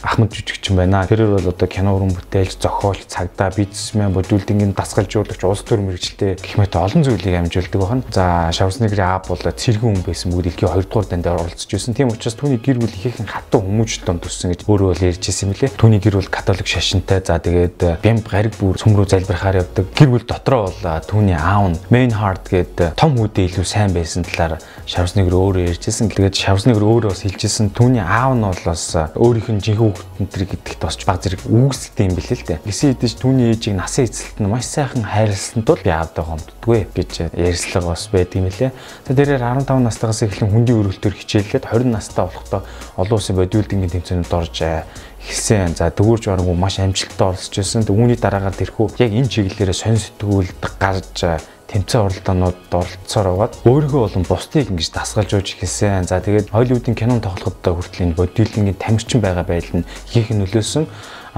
Ахмад 0.02 0.30
жүжигчин 0.30 0.78
байна. 0.78 1.02
Тэрээр 1.06 1.34
бол 1.34 1.50
одоо 1.50 1.68
кино 1.68 1.96
уран 1.96 2.12
бүтээлч, 2.14 2.62
зохиолч, 2.62 3.06
цагдаа, 3.10 3.50
бизнесмен, 3.50 4.14
бодвилдингийн 4.14 4.72
дасгалжуулагч, 4.78 5.42
улс 5.42 5.62
төр 5.66 5.82
мэрэгчлээ 5.82 6.38
гэх 6.38 6.54
мэт 6.54 6.78
олон 6.78 7.02
зүйлийг 7.02 7.34
амжуулдаг 7.34 7.80
байна. 7.82 8.02
За 8.14 8.50
Шавснегрийн 8.54 9.18
аав 9.18 9.26
бол 9.26 9.42
цэргэн 9.42 9.98
хүн 9.98 10.06
байсан 10.06 10.30
бүгд 10.30 10.54
дэлхийн 10.54 10.70
2 10.70 10.86
дугаар 10.86 11.06
дандаа 11.10 11.34
оролцож 11.42 11.66
байсан. 11.66 11.94
Тийм 11.98 12.14
учраас 12.14 12.38
түүний 12.38 12.62
гэр 12.62 12.78
бүл 12.78 12.94
ихэнх 12.94 13.26
хатуу 13.26 13.62
хүмүүжлэн 13.66 14.22
төссөн 14.22 14.54
гэж 14.54 14.60
өөрөө 14.70 14.88
бол 14.94 15.02
ярьж 15.02 15.24
ирсэн 15.26 15.50
мөлий. 15.50 15.70
Түүний 15.74 15.98
гэр 15.98 16.18
бүл 16.22 16.30
католик 16.30 16.70
шашинтай. 16.70 17.18
За 17.26 17.42
тэгээд 17.42 17.98
бямб 17.98 18.22
гариг 18.22 18.54
бүр 18.60 18.78
цөмрөө 18.78 19.06
залбирахаар 19.10 19.66
явдаг. 19.66 19.90
Гэр 19.98 20.14
бүл 20.14 20.22
дотроо 20.22 20.70
бол 20.70 21.02
түүний 21.10 21.34
аав 21.34 21.74
нь 21.74 21.80
Main 21.90 22.14
Heart 22.14 22.54
гэдэг 22.54 22.94
том 22.94 23.18
хүүдээ 23.18 23.50
илүү 23.50 23.66
сайн 23.66 23.90
байсан 23.90 24.22
талаар 24.22 24.62
Шавснегэр 24.88 25.36
өөрөө 25.36 25.68
ярьж 25.68 25.84
ирсэн. 25.84 26.08
Тэгээд 26.08 26.32
Шавснегэр 26.32 26.80
өөрөө 26.80 27.12
бас 27.12 27.20
хэлж 27.20 27.44
ирсэн. 27.44 27.76
Түүний 27.76 28.00
аав 28.00 28.32
нь 28.32 28.40
бол 28.40 28.62
бас 28.64 28.96
өөрийнх 29.20 29.52
нь 29.52 29.60
жинхэнэ 29.60 29.84
хүүхэд 29.84 30.16
энэ 30.16 30.48
гэдэгт 30.48 30.80
бас 30.80 30.96
баг 31.04 31.20
зэрэг 31.20 31.44
үүсгдэг 31.44 32.08
юм 32.08 32.16
билээ 32.16 32.36
л 32.40 32.46
дээ. 32.48 32.64
Гисэн 32.64 32.96
хэдэж 32.96 33.12
түүний 33.20 33.52
ээжийг 33.52 33.76
насан 33.76 34.08
эцэлт 34.08 34.40
нь 34.40 34.48
маш 34.48 34.64
сайхан 34.64 35.04
хайрлсан 35.04 35.60
тул 35.68 35.76
би 35.84 35.92
аавдаа 35.92 36.24
гомддгүй 36.24 36.88
гэж 36.96 37.36
ярьслага 37.36 37.92
бас 37.92 38.08
байдаг 38.08 38.36
юм 38.40 38.48
лээ. 38.48 38.72
За 39.04 39.12
тэрээр 39.12 39.44
15 39.44 39.76
настайгаас 39.76 40.24
эхлэн 40.24 40.52
хүндийн 40.56 40.80
өрөлтөөр 40.80 41.14
хичээллээд 41.20 41.68
20 41.68 41.92
настай 41.92 42.24
болохдоо 42.24 42.64
олон 42.96 43.16
улсын 43.20 43.36
бодибилдингийн 43.36 43.92
тэмцээнд 43.92 44.32
орж 44.32 44.56
эхэлсэн. 44.64 45.76
За 45.76 45.92
дүүрж 45.92 46.32
барангу 46.32 46.56
маш 46.56 46.80
амжилттай 46.80 47.28
оролцож 47.28 47.60
байсан. 47.60 47.84
Үүний 47.84 48.16
дараагаар 48.16 48.56
тэрхүү 48.56 48.96
яг 49.04 49.12
энэ 49.12 49.28
чиглэлээрээ 49.28 49.76
сонь 49.76 50.00
сэтгүүлд 50.00 50.64
гарч 50.80 51.44
тэмцээн 51.68 52.04
оролдоонууд 52.08 52.58
оролцсоор 52.72 53.26
байгаад 53.28 53.54
өөрийгөө 53.68 54.00
болон 54.00 54.24
бусдыг 54.24 54.72
ингэж 54.72 54.88
дасгалж 54.96 55.30
ууж 55.36 55.48
ихсэн. 55.52 56.08
За 56.08 56.16
тэгээд 56.20 56.48
Холливуудын 56.48 56.96
кинон 56.96 57.20
тоглоход 57.20 57.60
хүртэл 57.60 58.08
энэ 58.08 58.16
бодибилдингийн 58.16 58.80
тамирчин 58.80 59.20
байгаа 59.20 59.44
байдал 59.44 59.84
нь 59.84 59.88
их 60.16 60.32
нөлөөсөн. 60.32 60.88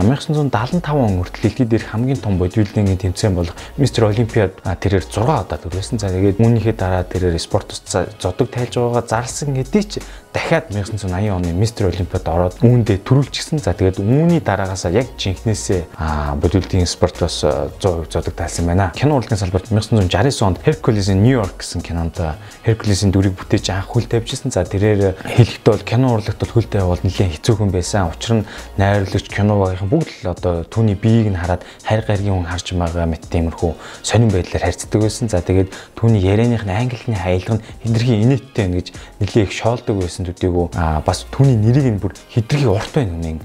1975 0.00 0.94
он 0.94 1.18
хүртэл 1.18 1.42
дэлхийд 1.42 1.68
дээрх 1.68 1.90
хамгийн 1.90 2.22
том 2.22 2.38
бодибилдингийн 2.38 2.96
тэмцээн 2.96 3.34
болох 3.34 3.54
Мистер 3.76 4.06
Олимпиад 4.06 4.62
тэрээр 4.62 5.02
6 5.02 5.18
удаа 5.18 5.58
төрүүлсэн. 5.58 5.98
За 5.98 6.08
тэгээд 6.08 6.38
үүнийхээ 6.38 6.74
дараа 6.78 7.02
тэрээр 7.04 7.36
спортоос 7.36 7.82
зодог 8.22 8.48
тайлж 8.54 8.78
байгаагаа 8.78 9.04
зарлсан 9.04 9.58
хэдий 9.58 9.82
ч 9.82 9.98
дахиад 10.32 10.70
1980 10.70 11.30
оны 11.34 11.52
Мистер 11.52 11.90
Олимпиад 11.90 12.28
ороод 12.28 12.54
үүндээ 12.62 13.02
төрүүлчихсэн. 13.02 13.58
За 13.58 13.74
тэгээд 13.74 13.98
үүний 13.98 14.38
дараагаас 14.38 14.86
яг 14.86 15.10
жинхнээсээ 15.18 15.98
бодибилдингийн 16.38 16.86
спортоос 16.86 17.42
100% 17.82 18.14
зодог 18.14 18.34
тайлсан 18.38 18.66
байна. 18.70 18.92
Кино 18.94 19.18
урлагийн 19.18 19.42
салбарт 19.42 19.70
1969 19.74 20.46
онд 20.46 20.62
Hercules-ийн 20.62 21.18
New 21.18 21.34
York 21.34 21.58
гэсэн 21.58 21.82
кинонд 21.82 22.22
Hercules-ийн 22.62 23.10
дүрийг 23.10 23.34
бүтээж 23.34 23.74
анх 23.74 23.90
хөл 23.90 24.06
тавьжсэн. 24.06 24.54
За 24.54 24.62
тэрээр 24.62 25.18
хэлэхдээ 25.18 25.66
бол 25.66 25.82
кино 25.82 26.14
урлагт 26.14 26.38
бол 26.38 26.54
хөл 26.54 26.68
тавь 26.70 26.86
бол 26.86 27.02
нэлээд 27.02 27.34
хэцүүхэн 27.42 27.70
байсан. 27.74 28.14
Учир 28.14 28.38
нь 28.38 28.46
найруулагч 28.78 29.26
кино 29.34 29.58
багийнхан 29.58 29.90
бүгд 29.90 30.10
л 30.22 30.30
одоо 30.30 30.62
түүний 30.62 30.94
биеийг 30.94 31.34
нь 31.34 31.40
хараад 31.42 31.66
хайр 31.82 32.06
гаргийн 32.06 32.38
хүн 32.38 32.46
харж 32.46 32.70
байгаа 32.78 33.06
мэт 33.10 33.26
тиймэрхүү 33.26 33.72
сонирн 34.06 34.30
байдлаар 34.30 34.62
харьцдаг 34.62 35.00
байсан. 35.02 35.26
За 35.26 35.42
тэгээд 35.42 35.74
түүний 35.98 36.22
ярианых 36.22 36.62
нь 36.66 36.70
англи 36.70 36.98
хэлний 36.98 37.18
хаялга 37.18 37.58
нь 37.58 37.64
хиндрхийн 37.82 38.22
инээдтэй 38.30 38.66
гэж 38.70 38.86
нэлээд 39.18 39.46
их 39.50 39.52
шоолдог 39.52 39.98
байсан 39.98 40.19
төдийгүй 40.28 40.68
бас 41.06 41.26
түүний 41.32 41.56
нэрийг 41.56 41.88
нь 41.94 42.00
бүр 42.02 42.12
хитрхи 42.28 42.66
урт 42.66 42.92
байна 42.94 43.16
үнэн 43.16 43.40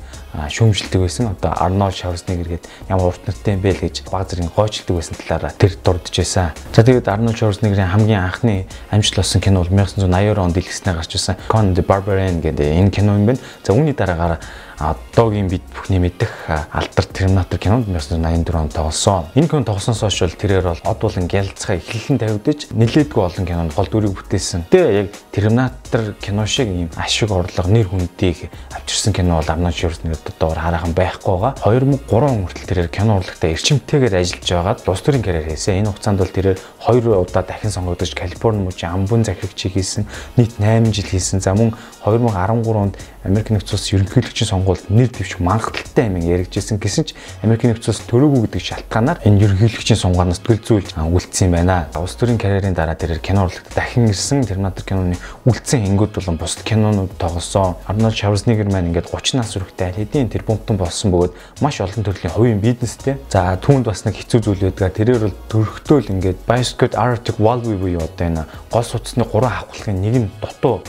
шүүмжилдэг 0.49 1.01
байсан. 1.01 1.33
Одоо 1.35 1.51
Арнольд 1.55 1.95
Шварценеггер 1.95 2.49
гээд 2.59 2.65
ямар 2.89 3.11
урт 3.11 3.23
нэртэй 3.27 3.55
юм 3.55 3.61
бэ 3.61 3.71
л 3.75 3.83
гэж 3.85 3.95
баг 4.11 4.27
зэрэг 4.29 4.51
гойчилдаг 4.55 4.95
байсан 4.95 5.15
талаараа 5.15 5.53
тэр 5.55 5.73
дурдж 5.79 6.15
байсан. 6.15 6.51
За 6.73 6.83
тэгээд 6.83 7.07
Арнольд 7.07 7.39
Шварценеггерийн 7.39 7.93
хамгийн 7.93 8.21
анхны 8.23 8.67
амжилт 8.91 9.19
болсон 9.19 9.41
кино 9.41 9.63
бол 9.63 9.71
1982 9.71 10.43
онд 10.43 10.55
дэлгэснээр 10.55 10.97
гарч 10.99 11.11
ирсэн 11.15 11.35
Conan 11.47 11.75
the 11.75 11.83
Barbarian 11.83 12.41
гэдэг 12.43 12.67
энэ 12.67 12.91
кино 12.91 13.15
юм 13.15 13.25
байна. 13.25 13.39
За 13.63 13.73
үүний 13.73 13.95
дараагаар 13.95 14.39
одоогийн 14.79 15.47
бид 15.47 15.63
бүхний 15.71 15.99
мэдэх 15.99 16.31
алдар 16.71 17.05
Терминатор 17.05 17.59
кинонд 17.59 17.87
1984 17.87 18.59
онд 18.59 18.73
тоглосон. 18.73 19.25
Энэ 19.35 19.47
кино 19.47 19.63
тоглосноос 19.63 20.03
хойш 20.03 20.19
бол 20.19 20.35
тэрээр 20.35 20.67
бол 20.67 20.81
од 20.83 20.99
болон 20.99 21.27
гялцгай 21.31 21.79
эхлэн 21.79 22.19
тавигдаж 22.19 22.67
нэлээдгүй 22.75 23.23
олон 23.23 23.45
кинонд 23.47 23.75
гол 23.75 23.87
дүрийг 23.87 24.19
бүтээсэн. 24.19 24.67
Тэгээ 24.67 24.99
яг 24.99 25.09
Терминатор 25.31 26.15
кино 26.19 26.45
шиг 26.45 26.67
ийм 26.67 26.89
ашиг 26.99 27.31
орлого 27.31 27.71
нэр 27.71 27.87
хүндийг 27.87 28.51
авчирсан 28.75 29.13
кино 29.15 29.39
бол 29.39 29.51
Арнольд 29.51 29.75
Шварценеггер 29.79 30.24
доор 30.39 30.57
хараахан 30.57 30.93
байхгүй 30.97 31.35
байгаа. 31.37 31.53
2003 31.61 32.25
он 32.25 32.45
хүртэл 32.49 32.69
тэрээр 32.69 32.89
кино 32.89 33.21
урлагтаа 33.21 33.49
эрчимтэйгээр 33.53 34.15
ажиллаж 34.15 34.49
байгаад 34.49 34.79
улс 34.89 35.03
төрийн 35.05 35.23
карьер 35.23 35.45
хийсэн. 35.45 35.85
Энэ 35.85 35.91
хугацаанд 35.93 36.19
бол 36.19 36.33
тэрээр 36.33 36.59
2 36.81 37.13
удаа 37.13 37.43
дахин 37.43 37.71
сонгогдож 37.71 38.11
Калифорни 38.15 38.63
мужийн 38.65 38.93
амбун 38.93 39.23
захирагчийг 39.23 39.73
хийсэн. 39.73 40.07
Нийт 40.37 40.57
8 40.57 40.91
жил 40.93 41.05
хийсэн. 41.05 41.39
За 41.41 41.53
мөн 41.53 41.73
2013 42.05 42.73
онд 42.73 42.97
Америк 43.25 43.49
нэгдсэн 43.49 43.73
улс 43.73 43.89
ерөнхийлөгчийн 43.89 44.49
сонгуульд 44.53 44.85
нэр 44.93 45.09
дэвших 45.09 45.41
магадлалтай 45.41 46.05
юм 46.05 46.21
яригджсэн 46.21 46.77
гэсэн 46.77 47.09
ч 47.09 47.17
Америк 47.41 47.65
нэгдсэн 47.65 47.89
улс 47.89 48.01
төрөөгүй 48.05 48.41
гэдэг 48.45 48.61
шалтгаанаар 48.61 49.25
энэ 49.25 49.41
ерөнхийлөгчийн 49.49 49.97
сунгаараас 49.97 50.45
төлзүүлж 50.45 50.93
үлдсэн 50.93 51.49
юм 51.49 51.57
байна. 51.57 51.89
Улс 51.97 52.13
төрийн 52.21 52.37
карьерийн 52.37 52.77
дараа 52.77 52.93
тэрээр 52.93 53.25
кино 53.25 53.49
урлагт 53.49 53.73
дахин 53.73 54.05
ирсэн 54.13 54.45
Терминатор 54.45 54.85
киноны 54.85 55.17
үлдсэн 55.41 55.89
хэнгүүд 55.89 56.13
болон 56.21 56.37
бусад 56.37 56.61
кинонууд 56.61 57.17
тоглосон. 57.17 57.81
Арнольд 57.89 58.13
Шварценеггер 58.13 58.69
маань 58.69 58.93
ингээд 58.93 59.09
30 59.09 59.41
нас 59.41 59.57
хүрэхтэй 59.57 59.89
аль 60.15 60.23
хэдийн 60.23 60.31
тэрбумтан 60.31 60.77
болсон 60.79 61.11
бөгөөд 61.11 61.33
маш 61.59 61.81
олон 61.83 62.03
төрлийн 62.03 62.31
хувийн 62.31 62.59
бизнестэй. 62.63 63.19
За 63.27 63.59
түүнд 63.59 63.91
бас 63.91 64.05
нэг 64.07 64.15
хэцүү 64.15 64.39
зүйл 64.47 64.71
байдаг. 64.71 64.95
Тэрээр 64.95 65.27
бол 65.27 65.35
төрөхтөөл 65.51 66.11
ингээд 66.15 66.39
Bioscope 66.47 66.95
Arctic 66.95 67.35
Valve 67.35 67.75
буюу 67.75 67.99
одоо 67.99 68.23
энэ 68.23 68.47
гол 68.71 68.83
судасны 68.83 69.27
3 69.27 69.43
хавхлагын 69.43 69.99
нэг 69.99 70.15
нь 70.15 70.29
дутуу 70.39 70.79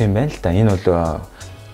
юм 0.00 0.14
байна 0.16 0.32
л 0.32 0.40
да. 0.40 0.56
Энэ 0.56 0.72
бол 0.72 1.20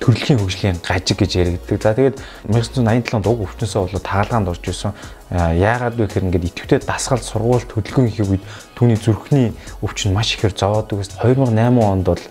төрөлхийн 0.02 0.42
хөгжлийн 0.42 0.78
гажиг 0.82 1.18
гэж 1.22 1.32
яригддаг. 1.38 1.78
За 1.78 1.94
тэгээд 1.94 2.18
1987 2.50 3.14
онд 3.14 3.26
уг 3.30 3.46
өвчнөөсөө 3.46 3.82
болоод 3.86 4.02
тагалгаанд 4.02 4.50
орж 4.50 4.64
исэн. 4.66 4.90
Яагаад 5.30 5.94
вэ 5.94 6.10
гэхээр 6.10 6.26
ингээд 6.26 6.48
идэвхтэй 6.50 6.80
дасгал 6.82 7.22
сургууль 7.22 7.62
хөдөлгөөн 7.62 8.10
хийх 8.10 8.26
үед 8.26 8.44
түүний 8.74 8.98
зүрхний 8.98 9.54
өвчин 9.78 10.10
маш 10.10 10.34
ихээр 10.34 10.58
зовоодог. 10.58 11.06
2008 11.06 11.78
онд 11.78 12.04
бол 12.10 12.22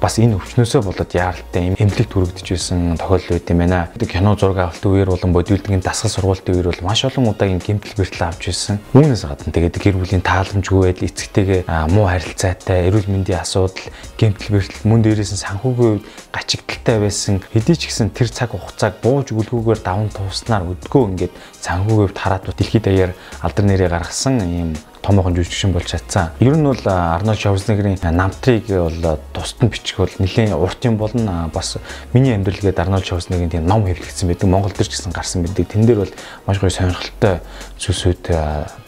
бас 0.00 0.18
энэ 0.18 0.36
өвчнөөсөө 0.36 0.82
болоод 0.84 1.12
яаралтай 1.14 1.74
эмнэлэг 1.78 2.08
түрэгдэж 2.10 2.46
байсан 2.50 2.98
тохиолдол 2.98 3.38
байт 3.38 3.50
юм 3.50 3.58
байна. 3.62 3.88
Кино 3.94 4.34
зураг 4.34 4.58
авалтын 4.58 4.90
үеэр 4.90 5.10
болон 5.14 5.32
бодибилдингийн 5.32 5.84
дасгал 5.84 6.10
сургуулийн 6.10 6.54
үеэр 6.54 6.68
бол 6.74 6.86
маш 6.88 7.04
олон 7.06 7.30
удаагийн 7.30 7.62
гэмтэл 7.62 7.98
бэртэл 7.98 8.26
авч 8.26 8.50
ирсэн. 8.50 8.82
Үүнээс 8.92 9.24
гадна 9.24 9.54
тэгээд 9.54 9.78
гэр 9.78 9.96
бүлийн 9.98 10.24
тааламжгүй 10.26 10.80
байдал, 10.82 11.08
эцэгтэйгээ 11.08 11.60
муу 11.94 12.06
харилцаатай, 12.10 12.90
эрүүл 12.90 13.08
мэндийн 13.08 13.40
асуудал, 13.40 13.86
гэмтэл 14.18 14.52
бэртэл 14.54 14.88
мөн 14.88 15.00
дээрээс 15.06 15.32
нь 15.38 15.44
санхүүгийн 15.46 16.02
гачигдaltaй 16.34 16.98
байсан. 16.98 17.34
Хэдий 17.54 17.76
ч 17.78 17.88
гэсэн 17.88 18.10
тэр 18.10 18.28
цаг 18.28 18.52
хугацааг 18.52 18.98
бууж 18.98 19.30
үлгүүгээр 19.30 19.80
даван 19.80 20.10
тууснаар 20.10 20.68
өдгөө 20.74 21.02
ингээд 21.14 21.34
санхүүгийн 21.62 22.18
хараад 22.18 22.50
дэлхийд 22.50 22.84
даяар 22.84 23.12
алдар 23.40 23.64
нэрээ 23.64 23.88
гаргасан 23.88 24.42
ийм 24.42 24.70
томоохон 25.04 25.36
жүжигчин 25.36 25.72
болж 25.76 25.92
чадсан. 25.92 26.32
Ер 26.40 26.56
нь 26.56 26.64
бол 26.64 26.80
Арнольд 26.88 27.38
Шварценеггерийн 27.38 28.00
намтрыг 28.16 28.66
бол 28.68 29.20
тусад 29.36 29.62
нь 29.62 29.68
бичих 29.68 29.98
бол 30.00 30.10
нэлээд 30.18 30.56
урт 30.56 30.80
юм 30.84 30.96
болно. 30.96 31.50
Бас 31.52 31.76
миний 32.12 32.34
амьдрал 32.34 32.58
гээд 32.58 32.80
Арнольд 32.80 33.04
Шварценеггийн 33.04 33.50
тийм 33.50 33.66
ном 33.66 33.84
хэвлэгдсэн 33.84 34.28
байдаг. 34.28 34.48
Монгол 34.48 34.72
төр 34.72 34.88
ч 34.88 34.96
гэсэн 34.96 35.12
гарсан 35.12 35.44
байдаг. 35.44 35.68
Тэн 35.68 35.84
дээр 35.84 36.00
бол 36.08 36.12
маш 36.46 36.58
гоё 36.58 36.72
сонирхолтой 36.72 37.44
зүйлсүүд 37.76 38.24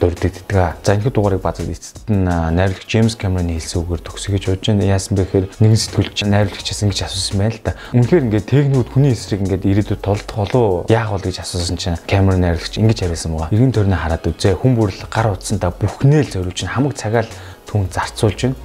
дурддагддаг. 0.01 0.81
За 0.83 0.97
энэ 0.97 1.13
дугаарыг 1.13 1.41
базад 1.41 1.69
эцэст 1.69 2.09
нь 2.09 2.25
найруулагч 2.25 2.87
Джеймс 2.89 3.15
Камероны 3.15 3.59
хэлсэн 3.61 3.85
үгээр 3.85 4.01
төгсгөө 4.01 4.33
гэж 4.33 4.43
бодож 4.49 4.67
байна. 4.67 4.89
Яасан 4.89 5.13
бэ 5.17 5.23
гэхээр 5.27 5.45
нэгэн 5.61 5.77
сэтгүүлч 5.77 6.17
найруулагчаас 6.25 6.81
ингэж 6.81 6.99
асуусан 7.05 7.37
байна 7.37 7.53
л 7.53 7.61
да. 7.61 7.75
Үнэхээр 7.93 8.25
ингээд 8.25 8.49
техникүүд 8.49 8.89
хүний 8.89 9.13
эсрэг 9.13 9.41
ингээд 9.45 9.63
ирээдүйд 9.69 10.01
толдох 10.01 10.37
болов 10.49 10.89
яах 10.89 11.11
бол 11.13 11.21
гэж 11.21 11.37
асуусан 11.43 11.77
чинь 11.77 11.99
Камерон 12.07 12.41
найруулагч 12.41 12.73
ингэж 12.79 12.97
хариулсан 13.05 13.31
байгаа. 13.35 13.53
Иргэн 13.53 13.75
төрнө 13.75 13.97
хараад 13.99 14.25
үзээ. 14.25 14.55
Хүн 14.57 14.73
бүрл 14.79 15.01
гар 15.11 15.27
утсандаа 15.35 15.71
бүх 15.75 16.06
бүхнээл 16.07 16.31
зориулж 16.31 16.63
хамаг 16.63 16.95
цагаал 16.95 17.27
түн 17.67 17.91
зарцуулж 17.91 18.39
байна. 18.47 18.55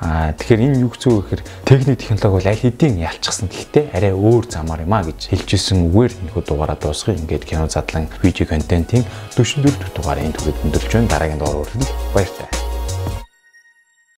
Аа 0.00 0.32
тэгэхээр 0.36 0.64
энэ 0.64 0.80
юу 0.84 0.92
гэсэн 0.92 1.12
үг 1.12 1.28
гэхээр 1.28 1.42
техник 1.64 1.98
технологи 2.00 2.36
бол 2.36 2.48
аль 2.52 2.60
хэдийн 2.60 2.96
ялчсан 3.00 3.48
гэхдээ 3.48 3.92
арай 3.96 4.12
өөр 4.12 4.44
замаар 4.48 4.84
юм 4.84 4.92
а 4.92 5.04
гэж 5.04 5.32
хэлжсэн 5.32 5.88
үгээр 5.88 6.12
энэ 6.28 6.44
дугаараа 6.44 6.76
дуусгая. 6.76 7.16
Ингээд 7.16 7.44
кино 7.48 7.68
задлан 7.68 8.08
видео 8.20 8.48
контентын 8.48 9.04
44 9.36 9.96
дугаарыг 9.96 10.28
энэ 10.28 10.36
түгэд 10.36 10.60
өндөрлж 10.64 10.92
байна. 10.92 11.08
Дараагийн 11.08 11.40
дугаар 11.40 11.68
хүртэл 11.68 11.92
баяртай. 12.16 12.59